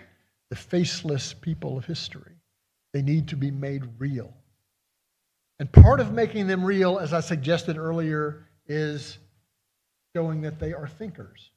[0.51, 2.35] the faceless people of history.
[2.93, 4.31] They need to be made real.
[5.59, 9.17] And part of making them real, as I suggested earlier, is
[10.15, 11.51] showing that they are thinkers.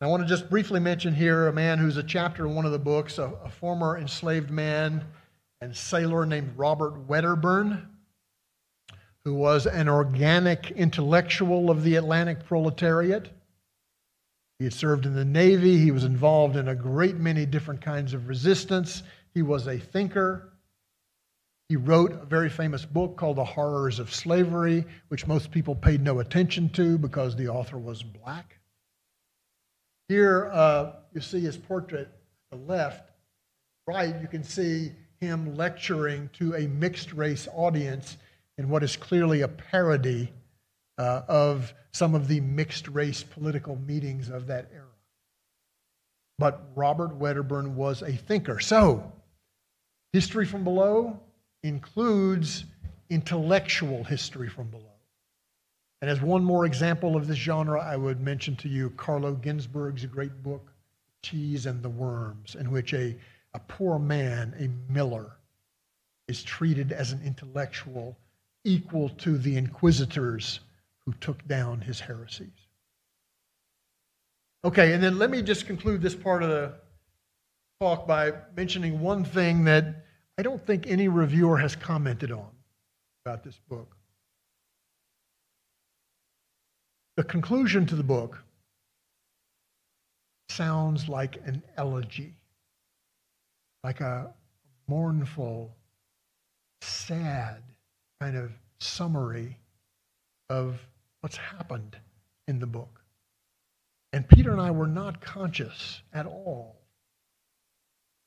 [0.00, 2.72] I want to just briefly mention here a man who's a chapter in one of
[2.72, 5.04] the books, a, a former enslaved man
[5.60, 7.88] and sailor named Robert Wedderburn,
[9.24, 13.30] who was an organic intellectual of the Atlantic proletariat.
[14.58, 15.78] He had served in the Navy.
[15.78, 19.02] He was involved in a great many different kinds of resistance.
[19.32, 20.52] He was a thinker.
[21.68, 26.02] He wrote a very famous book called The Horrors of Slavery, which most people paid
[26.02, 28.58] no attention to because the author was black.
[30.08, 32.08] Here uh, you see his portrait
[32.50, 33.10] the left.
[33.86, 38.16] Right, you can see him lecturing to a mixed race audience
[38.58, 40.32] in what is clearly a parody
[40.98, 44.84] uh, of some of the mixed race political meetings of that era.
[46.38, 48.60] But Robert Wedderburn was a thinker.
[48.60, 49.12] So,
[50.12, 51.20] history from below
[51.64, 52.66] includes
[53.08, 54.84] intellectual history from below.
[56.02, 60.04] And as one more example of this genre, I would mention to you Carlo Ginzburg's
[60.04, 60.70] great book,
[61.22, 63.16] Cheese and the Worms, in which a,
[63.54, 65.32] a poor man, a miller,
[66.28, 68.18] is treated as an intellectual
[68.64, 70.60] equal to the inquisitors
[71.06, 72.68] who took down his heresies.
[74.64, 76.74] Okay, and then let me just conclude this part of the
[77.80, 80.03] talk by mentioning one thing that
[80.36, 82.50] I don't think any reviewer has commented on
[83.24, 83.96] about this book.
[87.16, 88.42] The conclusion to the book
[90.48, 92.34] sounds like an elegy,
[93.84, 94.34] like a
[94.88, 95.76] mournful,
[96.80, 97.62] sad
[98.20, 99.56] kind of summary
[100.50, 100.80] of
[101.20, 101.96] what's happened
[102.48, 103.00] in the book.
[104.12, 106.83] And Peter and I were not conscious at all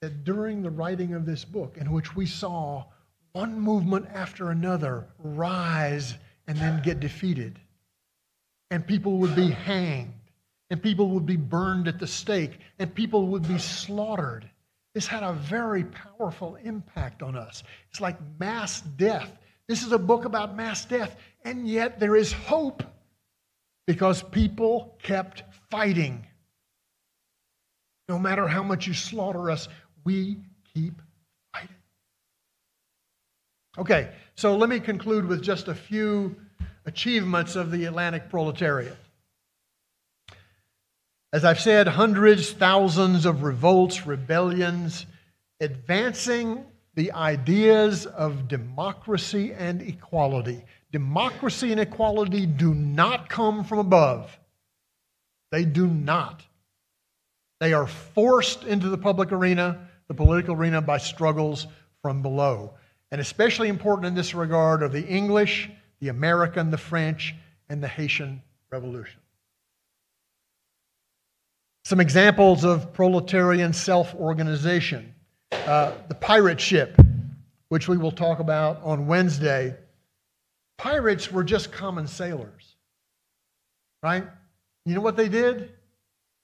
[0.01, 2.85] that during the writing of this book, in which we saw
[3.33, 6.15] one movement after another rise
[6.47, 7.59] and then get defeated,
[8.71, 10.13] and people would be hanged,
[10.69, 14.49] and people would be burned at the stake, and people would be slaughtered.
[14.93, 17.63] This had a very powerful impact on us.
[17.89, 19.37] It's like mass death.
[19.67, 22.83] This is a book about mass death, and yet there is hope
[23.85, 26.25] because people kept fighting.
[28.09, 29.67] No matter how much you slaughter us,
[30.07, 30.37] we
[30.73, 31.01] keep
[31.53, 31.75] fighting.
[33.77, 36.33] Okay, so let me conclude with just a few
[36.85, 38.95] achievements of the Atlantic proletariat.
[41.33, 45.05] As I've said, hundreds, thousands of revolts, rebellions,
[45.59, 46.63] advancing
[46.95, 54.39] the ideas of democracy and equality, Democracy and equality do not come from above.
[55.51, 56.43] They do not.
[57.59, 61.67] They are forced into the public arena, the political arena, by struggles
[62.01, 62.73] from below.
[63.11, 67.35] And especially important in this regard are the English, the American, the French,
[67.69, 68.41] and the Haitian
[68.71, 69.19] Revolution.
[71.85, 75.13] Some examples of proletarian self organization.
[75.51, 76.99] Uh, the pirate ship,
[77.69, 79.75] which we will talk about on Wednesday.
[80.77, 82.75] Pirates were just common sailors,
[84.03, 84.25] right?
[84.85, 85.71] You know what they did?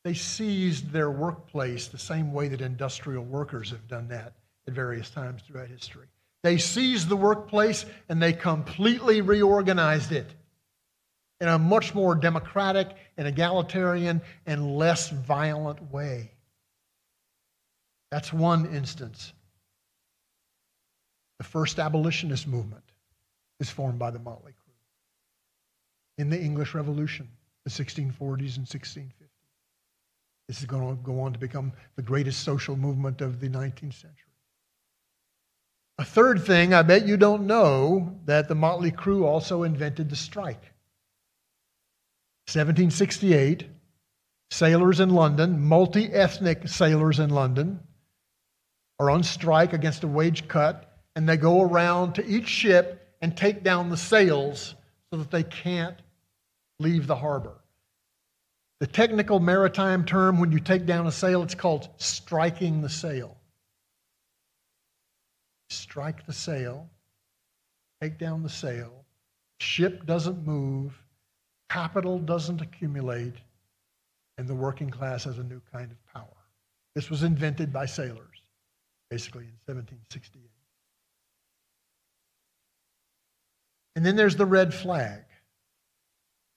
[0.03, 4.33] They seized their workplace the same way that industrial workers have done that
[4.67, 6.07] at various times throughout history.
[6.43, 10.27] They seized the workplace and they completely reorganized it
[11.39, 16.31] in a much more democratic and egalitarian and less violent way.
[18.11, 19.33] That's one instance.
[21.37, 22.83] The first abolitionist movement
[23.59, 24.73] is formed by the Motley Crew
[26.17, 27.29] in the English Revolution,
[27.63, 29.22] the 1640s and 1650s.
[30.47, 33.93] This is going to go on to become the greatest social movement of the 19th
[33.93, 34.33] century.
[35.99, 40.15] A third thing, I bet you don't know that the Motley Crew also invented the
[40.15, 40.71] strike.
[42.47, 43.65] 1768,
[44.51, 47.79] sailors in London, multi ethnic sailors in London,
[48.99, 53.37] are on strike against a wage cut, and they go around to each ship and
[53.37, 54.75] take down the sails
[55.11, 56.01] so that they can't
[56.79, 57.62] leave the harbor.
[58.83, 63.37] The technical maritime term when you take down a sail, it's called striking the sail.
[65.69, 66.89] Strike the sail,
[68.01, 69.05] take down the sail,
[69.61, 71.01] ship doesn't move,
[71.69, 73.35] capital doesn't accumulate,
[74.37, 76.35] and the working class has a new kind of power.
[76.93, 78.43] This was invented by sailors,
[79.09, 80.43] basically in 1768.
[83.95, 85.23] And then there's the red flag.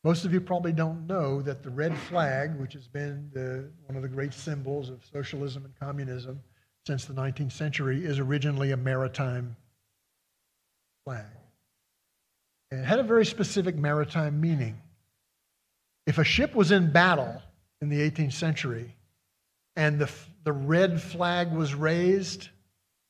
[0.06, 3.96] Most of you probably don't know that the red flag, which has been the, one
[3.96, 6.38] of the great symbols of socialism and communism
[6.86, 9.56] since the 19th century, is originally a maritime
[11.04, 11.24] flag.
[12.70, 14.80] And it had a very specific maritime meaning.
[16.06, 17.42] If a ship was in battle
[17.80, 18.94] in the 18th century
[19.74, 20.08] and the,
[20.44, 22.48] the red flag was raised,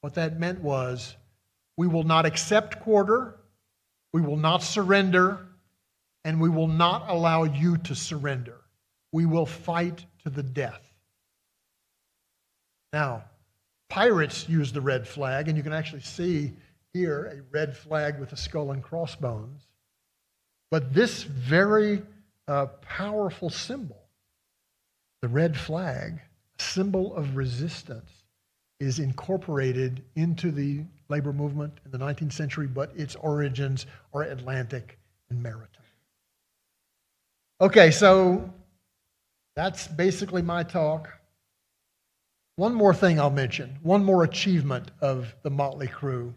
[0.01, 1.15] what that meant was
[1.77, 3.37] we will not accept quarter,
[4.15, 5.47] we will not surrender,
[6.27, 8.57] and we will not allow you to surrender.
[9.13, 10.83] We will fight to the death.
[12.93, 13.27] Now,
[13.89, 16.53] pirates use the red flag, and you can actually see
[16.93, 19.69] here a red flag with a skull and crossbones.
[20.73, 22.03] But this very
[22.49, 24.03] uh, powerful symbol,
[25.23, 26.21] the red flag,
[26.59, 28.11] symbol of resistance,
[28.81, 34.99] is incorporated into the labor movement in the 19th century, but its origins are Atlantic
[35.31, 35.76] and maritime.
[37.59, 38.53] Okay, so
[39.55, 41.09] that's basically my talk.
[42.57, 46.35] One more thing I'll mention, one more achievement of the Motley Crew.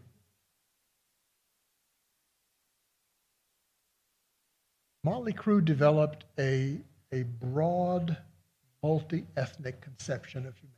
[5.03, 6.79] Motley Crew developed a,
[7.11, 8.17] a broad,
[8.81, 10.75] multi ethnic conception of humanity.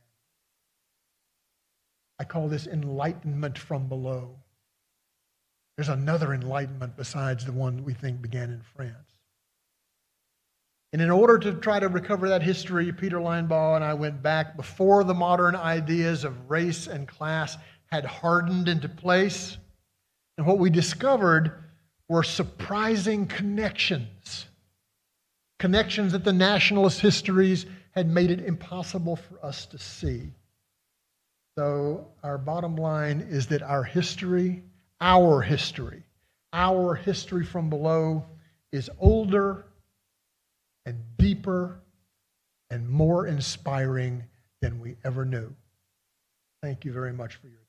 [2.18, 4.36] I call this enlightenment from below.
[5.76, 9.11] There's another enlightenment besides the one we think began in France.
[10.92, 14.56] And in order to try to recover that history, Peter Linebaugh and I went back
[14.56, 17.56] before the modern ideas of race and class
[17.86, 19.56] had hardened into place.
[20.36, 21.64] And what we discovered
[22.08, 24.46] were surprising connections.
[25.58, 30.32] Connections that the nationalist histories had made it impossible for us to see.
[31.56, 34.62] So, our bottom line is that our history,
[35.00, 36.02] our history,
[36.52, 38.24] our history from below
[38.72, 39.66] is older
[41.22, 41.80] deeper
[42.70, 44.24] and more inspiring
[44.60, 45.54] than we ever knew.
[46.62, 47.61] Thank you very much for your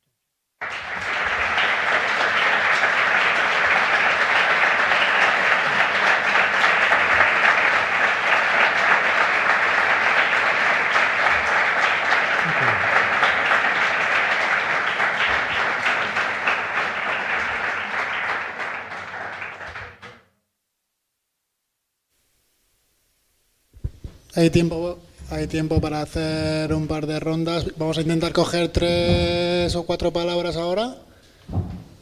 [24.35, 24.97] Hay tiempo,
[25.29, 27.67] hay tiempo para hacer un par de rondas.
[27.77, 30.95] Vamos a intentar coger tres o cuatro palabras ahora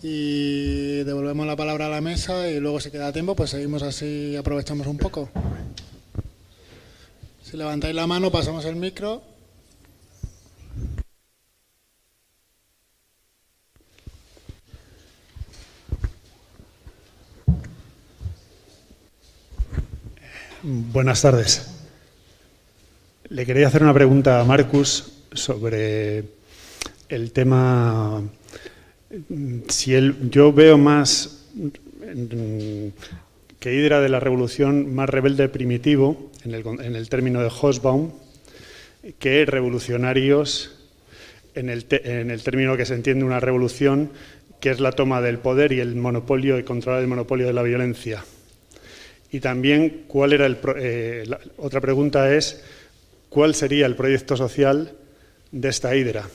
[0.02, 4.30] y devolvemos la palabra a la mesa y luego si queda tiempo pues seguimos así
[4.32, 5.30] y aprovechamos un poco.
[7.44, 9.22] Si levantáis la mano pasamos el micro.
[20.64, 21.81] Buenas tardes.
[23.32, 26.26] Le quería hacer una pregunta a Marcus sobre
[27.08, 28.22] el tema.
[29.70, 31.46] Si él, yo veo más
[33.58, 38.12] que Hidra de la Revolución más rebelde primitivo, en el, el término de Hosbaum,
[39.18, 40.78] que revolucionarios
[41.56, 44.12] en el, en el término que se entiende una revolución,
[44.60, 47.64] que es la toma del poder y el monopolio y controlar el monopolio de la
[47.64, 48.26] violencia.
[49.32, 51.24] Y también, ¿cuál era el eh,
[51.56, 52.62] otra pregunta es,
[53.32, 54.92] ¿cuál sería el proyecto social
[55.52, 56.26] de esta hidra?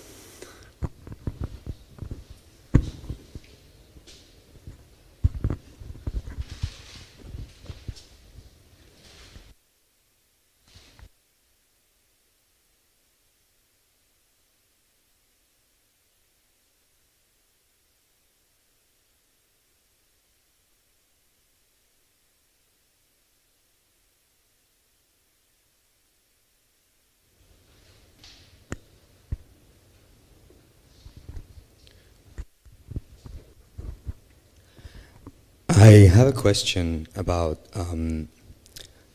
[35.96, 38.28] I have a question about um,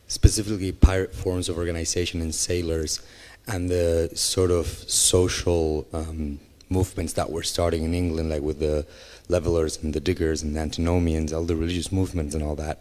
[0.07, 2.99] specifically pirate forms of organization and sailors
[3.45, 6.39] and the sort of social um,
[6.69, 8.87] movements that were starting in England, like with the
[9.29, 12.79] levelers and the diggers and the antinomians, all the religious movements and all that.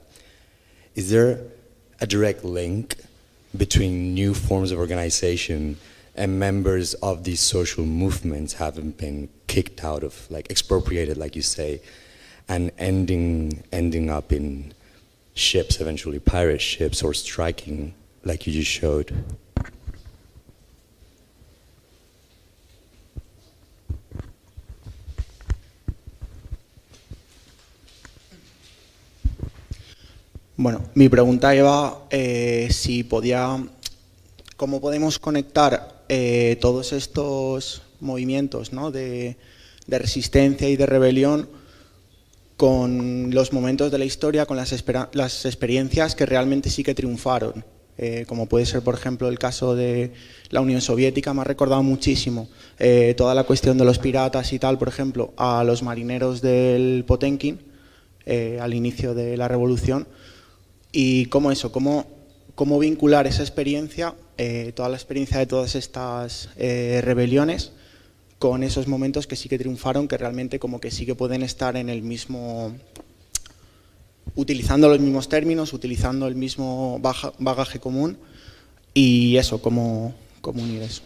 [0.95, 1.39] Is there
[2.01, 2.97] a direct link
[3.55, 5.77] between new forms of organization
[6.17, 11.43] and members of these social movements having been kicked out of, like expropriated, like you
[11.43, 11.83] say,
[12.51, 14.75] and ending ending up in
[15.35, 17.95] ships, eventually pirate ships, or striking,
[18.25, 19.13] like you just showed.
[30.57, 33.65] Bueno, mi pregunta iba eh, si podía,
[34.57, 38.91] cómo podemos conectar eh, todos estos movimientos ¿no?
[38.91, 39.37] de,
[39.87, 41.60] de resistencia y de rebelión
[42.61, 47.65] con los momentos de la historia, con las, las experiencias que realmente sí que triunfaron,
[47.97, 50.13] eh, como puede ser, por ejemplo, el caso de
[50.51, 54.59] la Unión Soviética, me ha recordado muchísimo eh, toda la cuestión de los piratas y
[54.59, 57.61] tal, por ejemplo, a los marineros del Potenkin
[58.27, 60.07] eh, al inicio de la revolución,
[60.93, 62.09] y cómo eso, cómo,
[62.57, 67.73] cómo vincular esa experiencia, eh, toda la experiencia de todas estas eh, rebeliones,
[68.41, 71.77] con esos momentos que sí que triunfaron, que realmente como que sí que pueden estar
[71.77, 72.75] en el mismo,
[74.35, 76.99] utilizando los mismos términos, utilizando el mismo
[77.39, 78.17] bagaje común
[78.95, 81.03] y eso, cómo, cómo unir eso.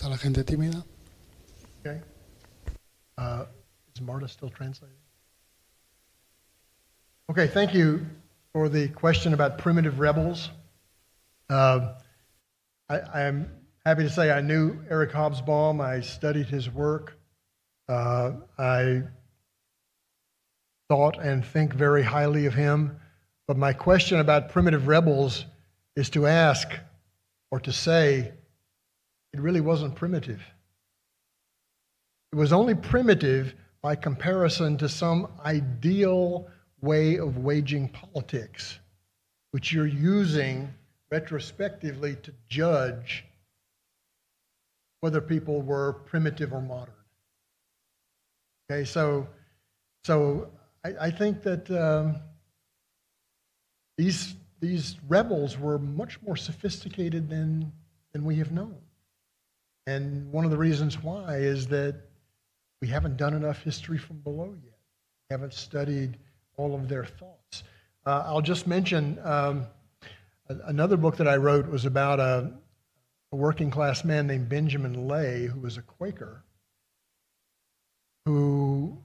[0.00, 0.82] Está la gente tímida.
[1.80, 2.00] Okay.
[3.18, 3.44] Uh,
[3.94, 4.96] is Marta still translating?
[7.30, 8.06] Okay, thank you
[8.54, 10.48] for the question about primitive rebels.
[11.50, 11.96] Uh,
[12.88, 13.50] I, am
[13.84, 15.82] happy to say I knew Eric Hobsbawm.
[15.82, 17.18] I studied his work.
[17.86, 19.02] Uh, I
[20.88, 22.98] thought and think very highly of him.
[23.46, 25.44] But my question about primitive rebels
[25.94, 26.70] is to ask
[27.50, 28.32] or to say,
[29.32, 30.42] it really wasn't primitive.
[32.32, 36.48] It was only primitive by comparison to some ideal
[36.80, 38.78] way of waging politics,
[39.52, 40.72] which you're using
[41.10, 43.24] retrospectively to judge
[45.00, 46.94] whether people were primitive or modern.
[48.70, 49.26] Okay, so,
[50.04, 50.50] so
[50.84, 52.16] I, I think that um,
[53.96, 57.72] these, these rebels were much more sophisticated than,
[58.12, 58.76] than we have known.
[59.90, 61.96] And one of the reasons why is that
[62.80, 64.78] we haven't done enough history from below yet.
[65.28, 66.16] We haven't studied
[66.56, 67.64] all of their thoughts.
[68.06, 69.66] Uh, I'll just mention um,
[70.48, 72.52] another book that I wrote was about a,
[73.32, 76.44] a working class man named Benjamin Lay, who was a Quaker,
[78.26, 78.96] who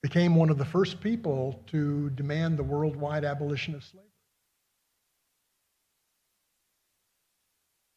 [0.00, 4.06] became one of the first people to demand the worldwide abolition of slavery.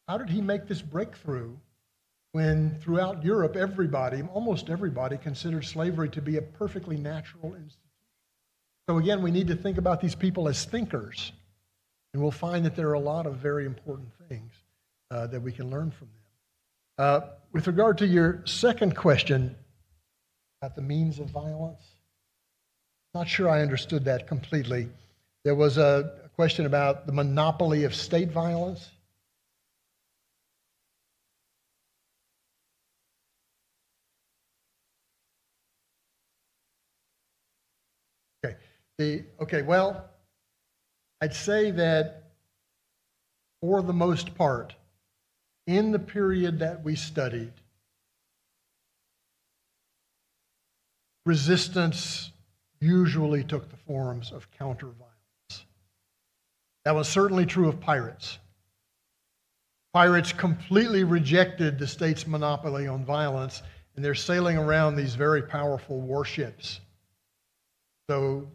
[0.08, 1.54] How did he make this breakthrough
[2.34, 7.78] when throughout Europe, everybody, almost everybody, considered slavery to be a perfectly natural institution.
[8.88, 11.30] So again, we need to think about these people as thinkers,
[12.12, 14.52] and we'll find that there are a lot of very important things
[15.12, 17.06] uh, that we can learn from them.
[17.06, 17.20] Uh,
[17.52, 19.54] with regard to your second question
[20.60, 21.84] about the means of violence,
[23.14, 24.88] not sure I understood that completely.
[25.44, 28.90] There was a question about the monopoly of state violence.
[38.44, 38.56] Okay.
[38.98, 40.08] The, okay, well,
[41.20, 42.30] I'd say that
[43.60, 44.74] for the most part,
[45.66, 47.52] in the period that we studied,
[51.24, 52.30] resistance
[52.80, 55.64] usually took the forms of counterviolence.
[56.84, 58.38] That was certainly true of pirates.
[59.94, 63.62] Pirates completely rejected the state's monopoly on violence,
[63.96, 66.80] and they're sailing around these very powerful warships.
[68.10, 68.48] So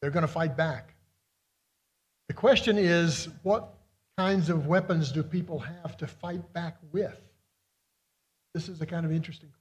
[0.00, 0.94] they're going to fight back.
[2.28, 3.74] The question is what
[4.16, 7.20] kinds of weapons do people have to fight back with?
[8.54, 9.60] This is a kind of interesting question.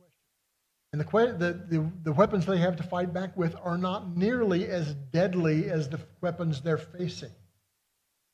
[0.92, 4.68] And the, the, the, the, weapons they have to fight back with are not nearly
[4.68, 7.32] as deadly as the weapons they're facing.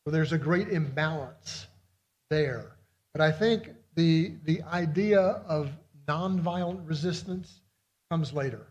[0.05, 1.67] So there's a great imbalance
[2.29, 2.77] there.
[3.13, 5.71] But I think the, the idea of
[6.07, 7.61] nonviolent resistance
[8.09, 8.67] comes later,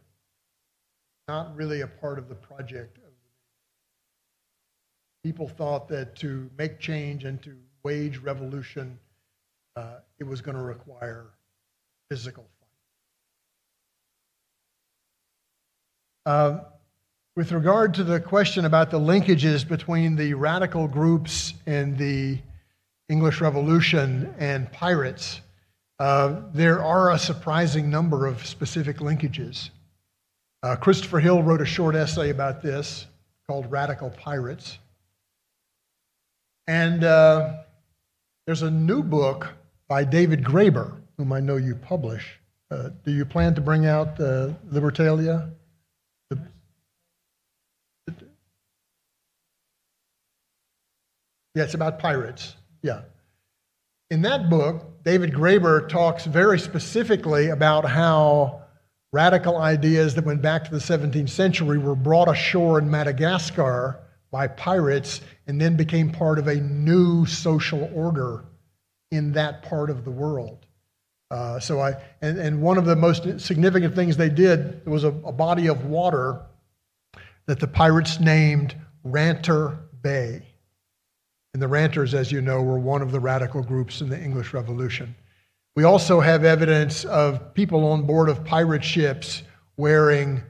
[1.29, 2.99] not really a part of the project
[5.25, 8.99] people thought that to make change and to wage revolution,
[9.75, 11.25] uh, it was going to require
[12.11, 12.45] physical
[16.27, 16.33] fight.
[16.33, 16.61] Uh,
[17.37, 22.39] with regard to the question about the linkages between the radical groups and the
[23.09, 25.41] English Revolution and pirates,
[26.01, 29.71] uh, there are a surprising number of specific linkages.
[30.63, 33.07] Uh, Christopher Hill wrote a short essay about this
[33.47, 34.79] called Radical Pirates.
[36.67, 37.57] And uh,
[38.47, 39.53] there's a new book
[39.89, 42.41] by David Graeber, whom I know you publish.
[42.71, 45.51] Uh, do you plan to bring out uh, Libertalia?
[46.31, 46.39] The,
[51.55, 52.57] yeah, it's about pirates.
[52.83, 53.03] Yeah.
[54.11, 58.63] In that book, David Graeber talks very specifically about how
[59.13, 64.01] radical ideas that went back to the 17th century were brought ashore in Madagascar
[64.31, 68.45] by pirates and then became part of a new social order
[69.11, 70.67] in that part of the world.
[71.31, 75.09] Uh, so I and, and one of the most significant things they did was a,
[75.09, 76.43] a body of water
[77.47, 80.47] that the pirates named Ranter Bay.
[81.53, 84.53] And the Ranters, as you know, were one of the radical groups in the English
[84.53, 85.15] Revolution.
[85.77, 89.43] We also have evidence of people on board of pirate ships
[89.77, 90.43] wearing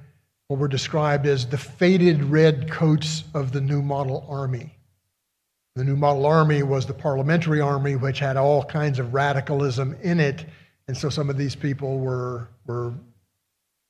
[0.49, 4.74] what were described as the faded red coats of the New Model Army.
[5.77, 10.21] The New Model Army was the parliamentary army, which had all kinds of radicalism in
[10.21, 10.47] it.
[10.87, 12.95] And so some of these people were, were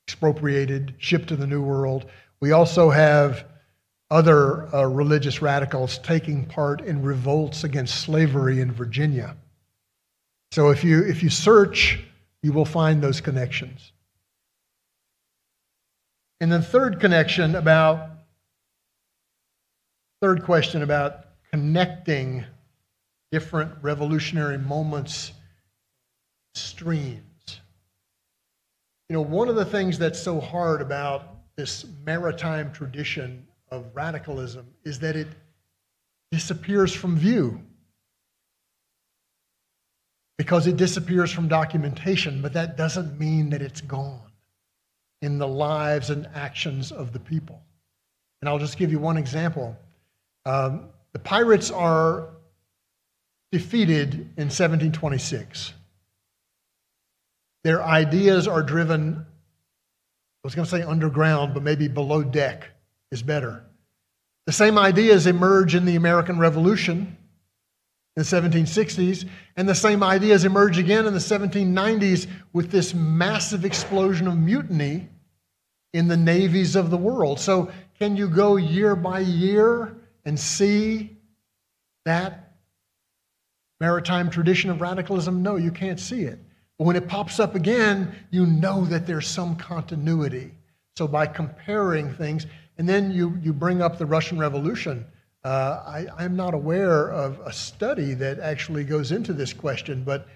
[0.07, 2.07] expropriated, shipped to the New World.
[2.41, 3.45] We also have
[4.11, 9.37] other uh, religious radicals taking part in revolts against slavery in Virginia.
[10.53, 12.01] So if you, if you search,
[12.43, 13.93] you will find those connections.
[16.41, 18.09] And the third connection about,
[20.23, 21.25] third question about
[21.55, 22.45] connecting
[23.31, 25.31] different revolutionary moments,
[26.57, 27.61] streams.
[29.09, 34.67] You know, one of the things that's so hard about this maritime tradition of radicalism
[34.83, 35.29] is that it
[36.33, 37.61] disappears from view
[40.37, 44.33] because it disappears from documentation, but that doesn't mean that it's gone
[45.23, 47.63] in the lives and actions of the people.
[48.43, 49.77] And I'll just give you one example.
[50.45, 52.29] Um, the pirates are
[53.53, 55.73] defeated in 1726.
[57.63, 59.25] Their ideas are driven, I
[60.43, 62.69] was going to say underground, but maybe below deck
[63.13, 63.65] is better.
[64.47, 67.17] The same ideas emerge in the American Revolution
[68.17, 69.27] in the 1760s,
[69.57, 75.09] and the same ideas emerge again in the 1790s with this massive explosion of mutiny
[75.93, 77.39] in the navies of the world.
[77.39, 77.71] So,
[78.01, 81.17] can you go year by year and see
[82.05, 82.53] that
[83.81, 85.43] maritime tradition of radicalism?
[85.43, 86.39] No, you can't see it.
[86.79, 90.53] But when it pops up again, you know that there's some continuity.
[90.97, 92.47] So, by comparing things,
[92.79, 95.05] and then you, you bring up the Russian Revolution.
[95.45, 100.27] Uh, I, I'm not aware of a study that actually goes into this question, but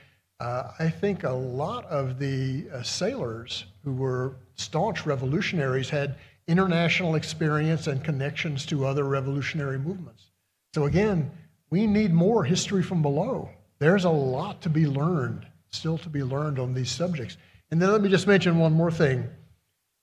[0.40, 6.16] uh, I think a lot of the uh, sailors who were staunch revolutionaries had
[6.49, 10.31] international experience and connections to other revolutionary movements.
[10.75, 11.31] So, again,
[11.70, 13.51] we need more history from below.
[13.79, 17.37] There's a lot to be learned still to be learned on these subjects.
[17.70, 19.29] And then let me just mention one more thing.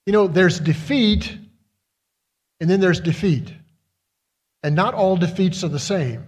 [0.06, 1.38] You know, there's defeat,
[2.60, 3.54] and then there's defeat.
[4.64, 6.28] And not all defeats are the same.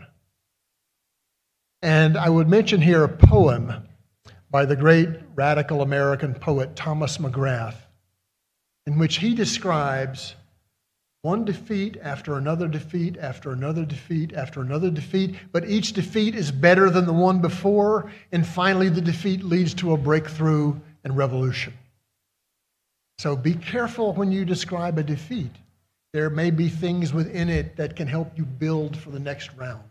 [1.82, 3.88] And I would mention here a poem
[4.50, 7.76] by the great radical American poet Thomas McGrath,
[8.88, 10.34] in which he describes
[11.22, 16.52] one defeat after another defeat after another defeat after another defeat, but each defeat is
[16.52, 20.74] better than the one before, and finally the defeat leads to a breakthrough
[21.04, 21.74] and revolution.
[23.20, 25.52] So be careful when you describe a defeat.
[26.14, 29.84] There may be things within it that can help you build for the next round.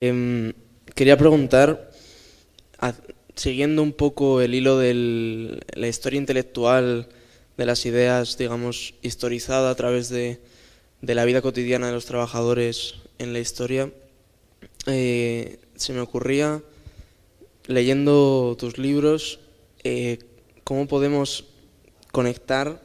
[0.00, 0.52] Em,
[0.94, 1.90] quería preguntar,
[3.34, 7.08] siguiendo un poco el hilo de la historia intelectual,
[7.56, 10.40] de las ideas, digamos, historizada a través de,
[11.02, 13.90] la vida cotidiana de los trabajadores en la historia,
[14.86, 16.62] eh, se me ocurría,
[17.66, 19.40] leyendo tus libros,
[19.82, 20.20] eh,
[20.62, 21.46] cómo podemos
[22.12, 22.80] conectar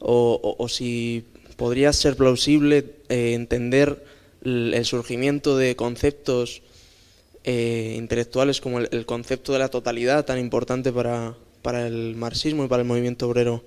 [0.00, 1.24] o si
[1.56, 4.04] podría ser plausible eh, entender
[4.44, 6.62] el surgimiento de conceptos
[7.44, 12.68] eh, intelectuales como el, concepto de la totalidad tan importante para, para el marxismo y
[12.68, 13.64] para el movimiento obrero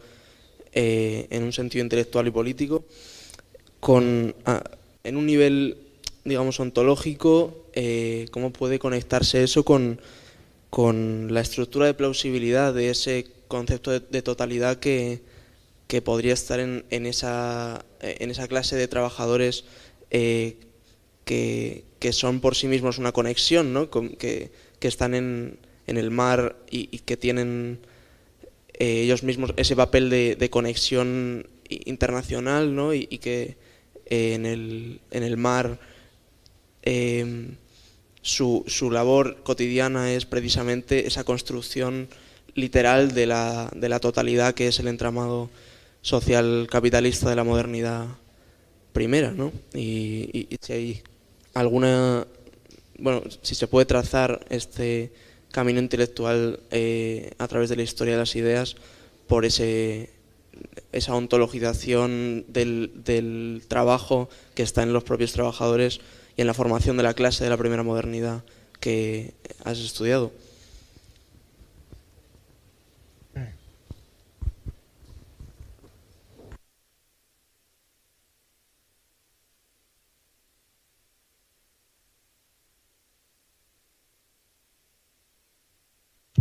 [0.74, 2.84] eh, en un sentido intelectual y político,
[3.80, 4.64] con, a-
[5.04, 5.78] en un nivel,
[6.24, 10.02] digamos, ontológico, eh, cómo puede conectarse eso con,
[10.70, 15.22] con la estructura de plausibilidad de ese concepto de, de totalidad que,
[15.88, 19.66] que podría estar en, en esa, en esa clase de trabajadores
[20.12, 20.58] eh,
[21.26, 23.90] que, que son por sí mismos una conexión, ¿no?
[23.90, 25.58] Que, que están en,
[25.88, 27.80] en el mar y, que tienen
[28.74, 32.94] eh, ellos mismos ese papel de, de conexión internacional ¿no?
[32.94, 33.58] y, que
[34.06, 35.80] eh, en, el, en el mar
[36.84, 37.48] eh,
[38.22, 42.08] su, su labor cotidiana es precisamente esa construcción
[42.54, 45.50] literal de la, de la totalidad que es el entramado
[46.02, 48.06] social capitalista de la modernidad
[48.94, 49.52] primera, ¿no?
[49.74, 51.04] Y si hay
[51.56, 52.28] alguna,
[53.00, 55.12] bueno, si se puede trazar este
[55.52, 58.76] camino intelectual eh, a través de la historia de las ideas
[59.28, 60.14] por ese
[60.92, 66.00] esa ontologización del, del trabajo que está en los propios trabajadores
[66.38, 68.44] y en la formación de la clase de la primera modernidad
[68.80, 69.34] que
[69.66, 70.32] has estudiado.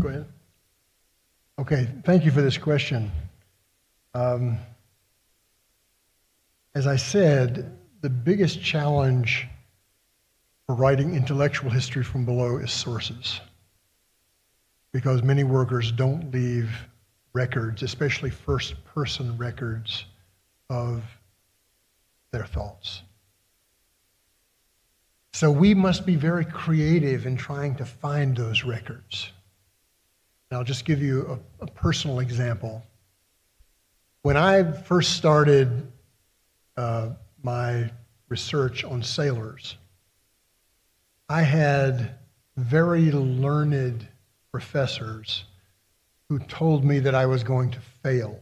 [0.05, 0.27] Go ahead.
[1.59, 3.11] Okay, thank you for this question.
[4.13, 4.59] Um,
[6.75, 9.49] as I said, the biggest challenge
[10.67, 13.41] for writing intellectual history from below is sources.
[14.93, 16.69] Because many workers don't leave
[17.33, 20.05] records, especially first person records,
[20.69, 21.03] of
[22.31, 23.01] their thoughts.
[25.33, 29.33] So we must be very creative in trying to find those records.
[30.55, 32.87] And I'll just give you a, a personal example.
[34.23, 35.91] When I first started
[36.77, 37.09] uh,
[37.43, 37.91] my
[38.29, 39.77] research on sailors,
[41.29, 42.15] I had
[42.57, 44.07] very learned
[44.53, 45.43] professors
[46.29, 48.39] who told me that I was going to fail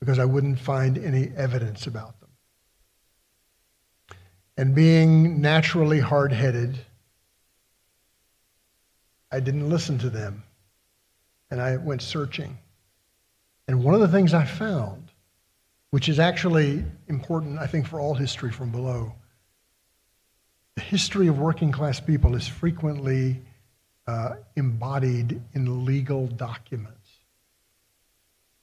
[0.00, 2.30] because I wouldn't find any evidence about them.
[4.56, 6.76] And being naturally hard headed,
[9.30, 10.42] I didn't listen to them
[11.50, 12.58] and I went searching.
[13.68, 15.10] And one of the things I found,
[15.90, 19.12] which is actually important, I think, for all history from below,
[20.74, 23.40] the history of working class people is frequently
[24.06, 26.92] uh, embodied in legal documents.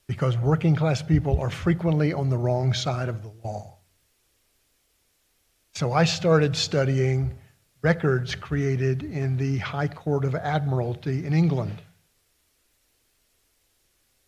[0.07, 3.77] Because working class people are frequently on the wrong side of the law.
[5.73, 7.35] So I started studying
[7.81, 11.81] records created in the High Court of Admiralty in England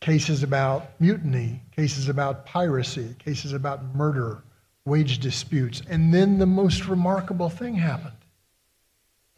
[0.06, 4.44] cases about mutiny, cases about piracy, cases about murder,
[4.86, 5.82] wage disputes.
[5.90, 8.14] And then the most remarkable thing happened.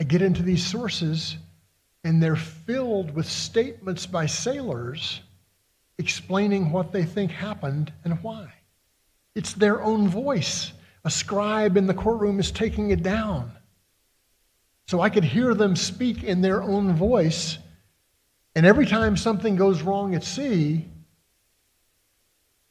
[0.01, 1.37] I get into these sources,
[2.03, 5.21] and they're filled with statements by sailors
[5.99, 8.51] explaining what they think happened and why.
[9.35, 10.73] It's their own voice.
[11.05, 13.53] A scribe in the courtroom is taking it down.
[14.89, 17.57] So I could hear them speak in their own voice.
[18.57, 20.83] And every time something goes wrong at sea,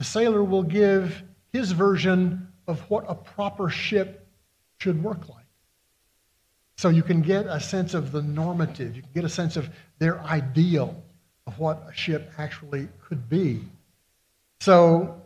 [0.00, 1.22] the sailor will give
[1.52, 4.26] his version of what a proper ship
[4.80, 5.46] should work like.
[6.76, 9.70] So you can get a sense of the normative, you can get a sense of
[10.00, 11.00] their ideal
[11.46, 13.62] of what a ship actually could be.
[14.58, 15.22] So,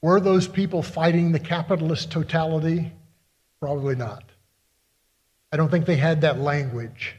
[0.00, 2.92] were those people fighting the capitalist totality?
[3.60, 4.31] Probably not.
[5.52, 7.16] I don't think they had that language.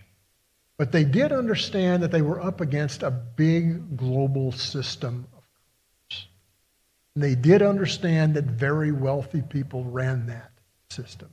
[0.77, 6.27] But they did understand that they were up against a big global system of commerce.
[7.13, 10.51] And they did understand that very wealthy people ran that
[10.89, 11.29] system.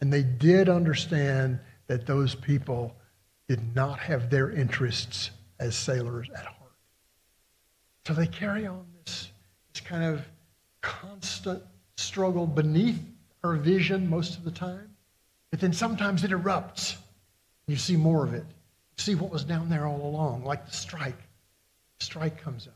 [0.00, 2.94] And they did understand that those people
[3.48, 6.72] did not have their interests as sailors at heart.
[8.06, 9.30] So they carry on this,
[9.72, 10.26] this kind of
[10.82, 11.62] constant
[11.96, 13.00] struggle beneath
[13.42, 14.93] our vision most of the time.
[15.54, 16.96] But then sometimes it erupts.
[17.68, 18.42] You see more of it.
[18.42, 21.16] You see what was down there all along, like the strike.
[22.00, 22.74] The strike comes up.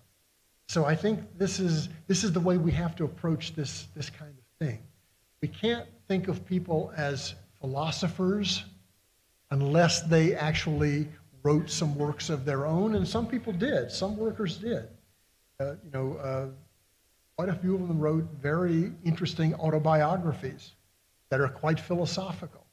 [0.68, 4.10] So I think this is, this is the way we have to approach this, this
[4.10, 4.78] kind of thing.
[5.42, 8.64] We can't think of people as philosophers
[9.50, 11.08] unless they actually
[11.42, 13.90] wrote some works of their own, and some people did.
[13.90, 14.88] Some workers did.
[15.58, 16.46] Uh, you know, uh,
[17.36, 20.74] quite a few of them wrote very interesting autobiographies
[21.30, 22.66] that are quite philosophical.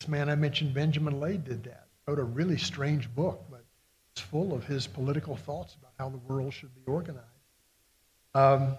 [0.00, 1.86] This man I mentioned, Benjamin Lay, did that.
[2.06, 3.62] Wrote a really strange book, but
[4.12, 7.26] it's full of his political thoughts about how the world should be organized.
[8.34, 8.78] Um,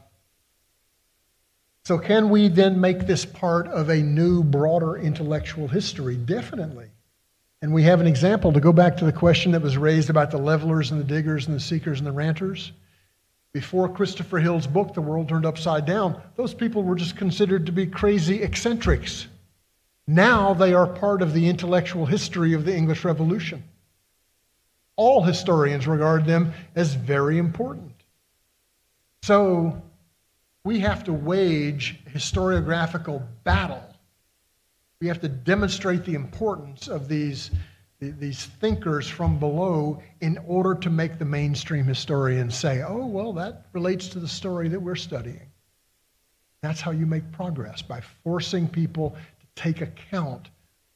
[1.85, 6.15] so, can we then make this part of a new, broader intellectual history?
[6.15, 6.89] Definitely.
[7.61, 10.31] And we have an example to go back to the question that was raised about
[10.31, 12.71] the levelers and the diggers and the seekers and the ranters.
[13.53, 17.71] Before Christopher Hill's book, The World Turned Upside Down, those people were just considered to
[17.71, 19.27] be crazy eccentrics.
[20.07, 23.63] Now they are part of the intellectual history of the English Revolution.
[24.95, 27.93] All historians regard them as very important.
[29.23, 29.81] So
[30.63, 33.83] we have to wage a historiographical battle
[35.01, 37.49] we have to demonstrate the importance of these,
[37.99, 43.65] these thinkers from below in order to make the mainstream historians say, oh, well, that
[43.73, 45.51] relates to the story that we're studying.
[46.61, 49.15] That's how you make progress, by forcing people
[49.55, 50.49] take account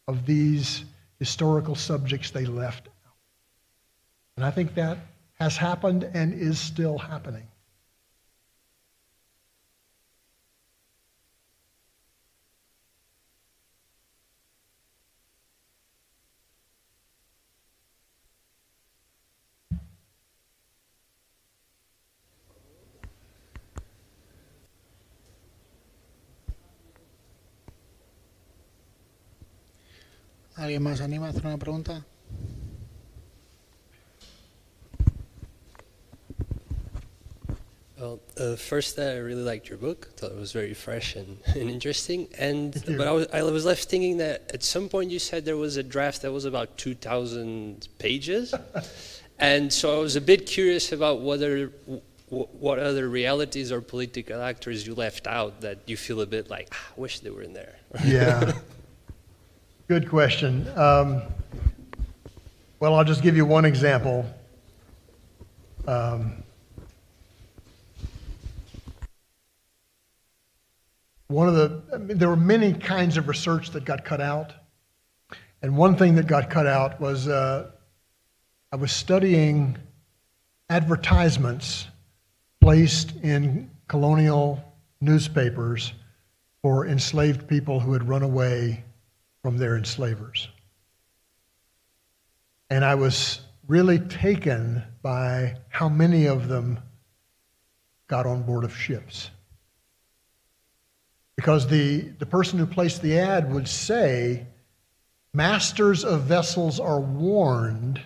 [0.08, 0.86] of these
[1.20, 3.14] historical subjects they left out.
[4.38, 4.98] And I think that
[5.40, 7.48] has happened and is still happening.
[30.56, 32.06] ¿Alguien más anima a hacer una pregunta?
[38.00, 40.10] Well, uh, first, uh, I really liked your book.
[40.16, 42.28] Thought it was very fresh and, and interesting.
[42.38, 45.58] And but I was I was left thinking that at some point you said there
[45.58, 48.54] was a draft that was about two thousand pages,
[49.40, 51.72] and so I was a bit curious about whether
[52.30, 56.68] what other realities or political actors you left out that you feel a bit like
[56.74, 57.76] ah, I wish they were in there.
[58.04, 58.54] yeah.
[59.88, 60.68] Good question.
[60.76, 61.22] Um,
[62.80, 64.26] well, I'll just give you one example.
[65.88, 66.42] Um,
[71.28, 74.54] one of the, I mean, there were many kinds of research that got cut out.
[75.62, 77.70] And one thing that got cut out was uh,
[78.72, 79.78] I was studying
[80.68, 81.86] advertisements
[82.60, 84.64] placed in colonial
[85.00, 85.94] newspapers
[86.64, 88.85] for enslaved people who had run away
[89.46, 90.48] from their enslavers.
[92.72, 96.80] And I was really taken by how many of them
[98.08, 99.30] got on board of ships.
[101.36, 104.48] Because the, the person who placed the ad would say,
[105.32, 108.02] Masters of vessels are warned,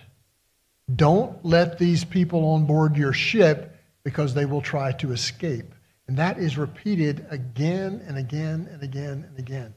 [0.94, 5.74] don't let these people on board your ship because they will try to escape.
[6.06, 9.72] And that is repeated again and again and again and again.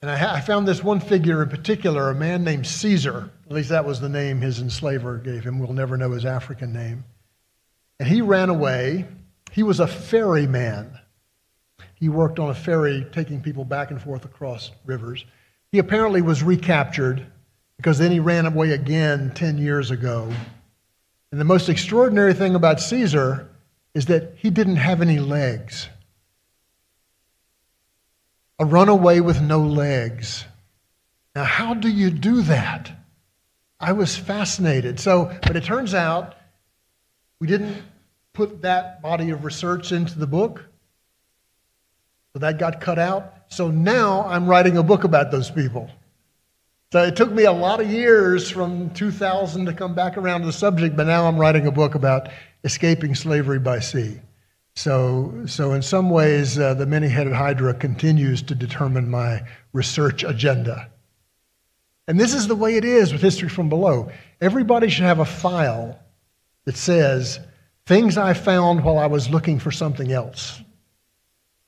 [0.00, 3.30] And I, I, found this one figure in particular, a man named Caesar.
[3.46, 5.58] At least that was the name his enslaver gave him.
[5.58, 7.04] We'll never know his African name.
[7.98, 9.06] And he ran away.
[9.50, 10.98] He was a ferryman.
[11.94, 15.24] He worked on a ferry taking people back and forth across rivers.
[15.72, 17.26] He apparently was recaptured
[17.76, 20.32] because then he ran away again 10 years ago.
[21.32, 23.48] And the most extraordinary thing about Caesar
[23.94, 25.88] is that he didn't have any legs.
[28.58, 30.44] A runaway with no legs.
[31.34, 32.90] Now, how do you do that?
[33.80, 34.98] I was fascinated.
[34.98, 36.34] So, but it turns out
[37.40, 37.82] we didn't
[38.32, 40.64] put that body of research into the book.
[42.32, 43.34] So that got cut out.
[43.48, 45.90] So now I'm writing a book about those people.
[46.92, 50.46] So it took me a lot of years from 2000 to come back around to
[50.46, 52.30] the subject, but now I'm writing a book about
[52.64, 54.20] escaping slavery by sea.
[54.78, 59.42] So, so in some ways, uh, the many-headed hydra continues to determine my
[59.72, 60.88] research agenda.
[62.06, 64.12] And this is the way it is with History from Below.
[64.40, 65.98] Everybody should have a file
[66.64, 67.40] that says
[67.86, 70.62] things I found while I was looking for something else.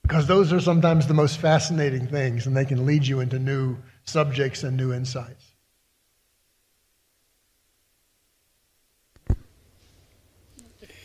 [0.03, 3.77] Because those are sometimes the most fascinating things, and they can lead you into new
[4.05, 5.47] subjects and new insights.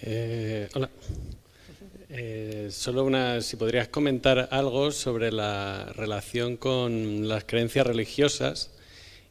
[0.04, 0.88] Eh, hola.
[2.18, 8.72] Eh, solo una, si podrías comentar algo sobre la relación con las creencias religiosas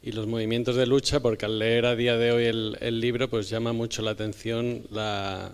[0.02, 3.48] y los movimientos de lucha, porque al leer a día de hoy el, libro, pues
[3.48, 5.52] llama mucho la atención la,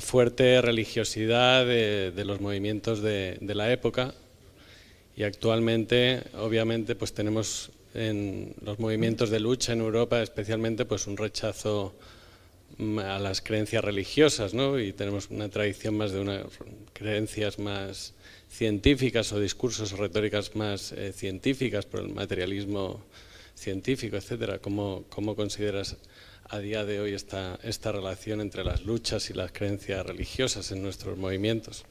[0.00, 4.12] fuerte religiosidad de, los movimientos de, la época.
[5.16, 11.16] Y actualmente, obviamente, pues tenemos en los movimientos de lucha en Europa, especialmente, pues un
[11.16, 11.94] rechazo
[12.78, 14.78] a las creencias religiosas, ¿no?
[14.78, 16.46] Y tenemos una tradición más de unas
[16.92, 18.14] creencias más
[18.48, 23.02] científicas o discursos o retóricas más eh, científicas por el materialismo
[23.54, 24.58] científico, etcétera.
[24.58, 25.96] ¿Cómo, ¿Cómo, consideras
[26.48, 30.82] a día de hoy esta, esta relación entre las luchas y las creencias religiosas en
[30.82, 31.84] nuestros movimientos?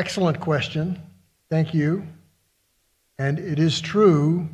[0.00, 0.98] Excellent question.
[1.50, 2.06] Thank you.
[3.18, 4.48] And it is true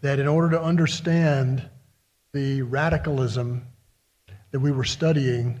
[0.00, 1.68] that in order to understand
[2.32, 3.66] the radicalism
[4.52, 5.58] that we were studying,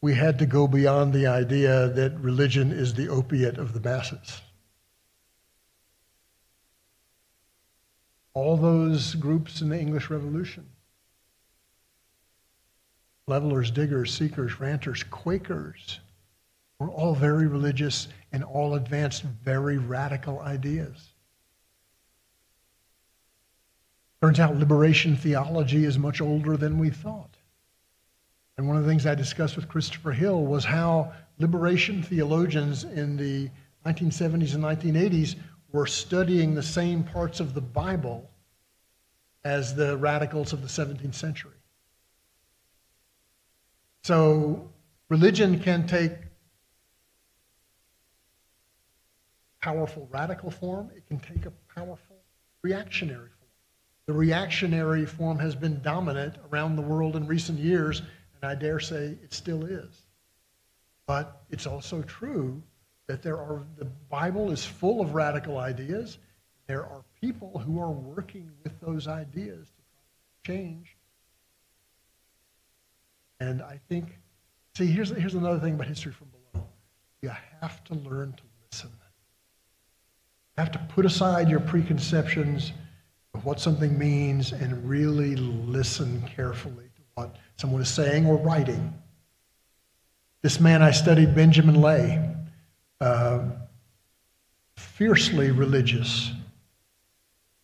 [0.00, 4.40] we had to go beyond the idea that religion is the opiate of the masses.
[8.32, 10.66] All those groups in the English Revolution
[13.26, 16.00] levelers, diggers, seekers, ranters, Quakers
[16.78, 21.08] were all very religious and all advanced very radical ideas.
[24.22, 27.36] Turns out liberation theology is much older than we thought.
[28.56, 33.16] And one of the things I discussed with Christopher Hill was how liberation theologians in
[33.16, 33.48] the
[33.86, 35.36] 1970s and 1980s
[35.70, 38.28] were studying the same parts of the Bible
[39.44, 41.52] as the radicals of the 17th century.
[44.02, 44.68] So
[45.08, 46.12] religion can take
[49.68, 52.16] powerful radical form, it can take a powerful
[52.62, 53.50] reactionary form.
[54.06, 58.80] The reactionary form has been dominant around the world in recent years, and I dare
[58.80, 60.06] say it still is.
[61.06, 62.62] But it's also true
[63.08, 66.16] that there are the Bible is full of radical ideas.
[66.66, 70.96] There are people who are working with those ideas to change.
[73.38, 74.18] And I think,
[74.74, 76.66] see, here's, here's another thing about history from below.
[77.20, 78.42] You have to learn to
[80.58, 82.72] have to put aside your preconceptions
[83.32, 88.92] of what something means and really listen carefully to what someone is saying or writing.
[90.42, 92.34] This man I studied, Benjamin Lay,
[93.00, 93.44] uh,
[94.76, 96.32] fiercely religious,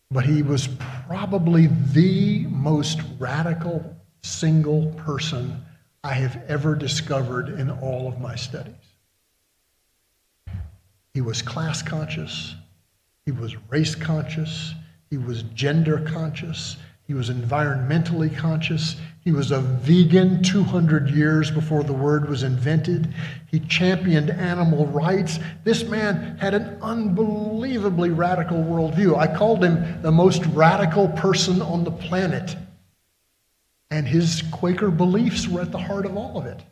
[0.09, 0.69] but he was
[1.05, 3.93] probably the most radical
[4.23, 5.65] single person
[6.01, 8.75] I have ever discovered in all of my studies.
[11.13, 12.55] He was class conscious,
[13.25, 14.73] he was race conscious,
[15.09, 16.77] he was gender conscious,
[17.07, 18.95] he was environmentally conscious,
[19.25, 23.11] he was a vegan 200 years before the word was invented.
[23.47, 25.39] He championed animal rights.
[25.63, 29.17] This man had an unbelievably radical worldview.
[29.17, 32.55] I called him the most radical person on the planet.
[33.89, 36.63] And his Quaker beliefs were at the heart of all of it.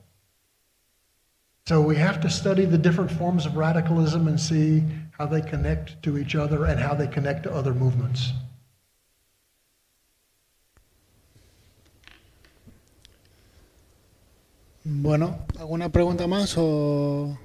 [1.65, 4.83] So we have to study the different forms of radicalism and see
[5.17, 8.33] how they connect to each other and how they connect to other movements.
[14.85, 17.37] Bueno, ¿alguna pregunta más o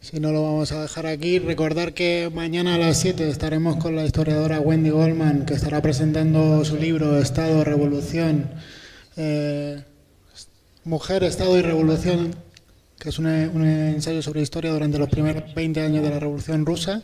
[0.00, 1.38] si no lo vamos a dejar aquí?
[1.38, 6.64] Recordar que mañana a las 7 estaremos con la historiadora Wendy Goldman que estará presentando
[6.64, 8.50] su libro Estado, Revolución,
[9.16, 9.84] eh,
[10.84, 12.34] Mujer, Estado y Revolución
[13.02, 16.64] que es un, un ensayo sobre historia durante los primeros 20 años de la Revolución
[16.64, 17.02] Rusa.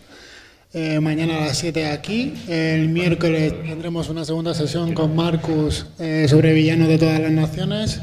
[0.72, 2.34] Eh, mañana a las 7 aquí.
[2.46, 8.00] El miércoles tendremos una segunda sesión con Marcus eh, sobre villanos de todas las naciones.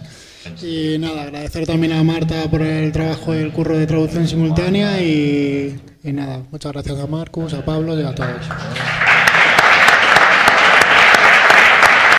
[0.61, 5.01] Y nada, agradecer también a Marta por el trabajo y el curro de traducción simultánea.
[5.01, 9.14] Y, y nada, muchas gracias a Marcus, a Pablo y a todos.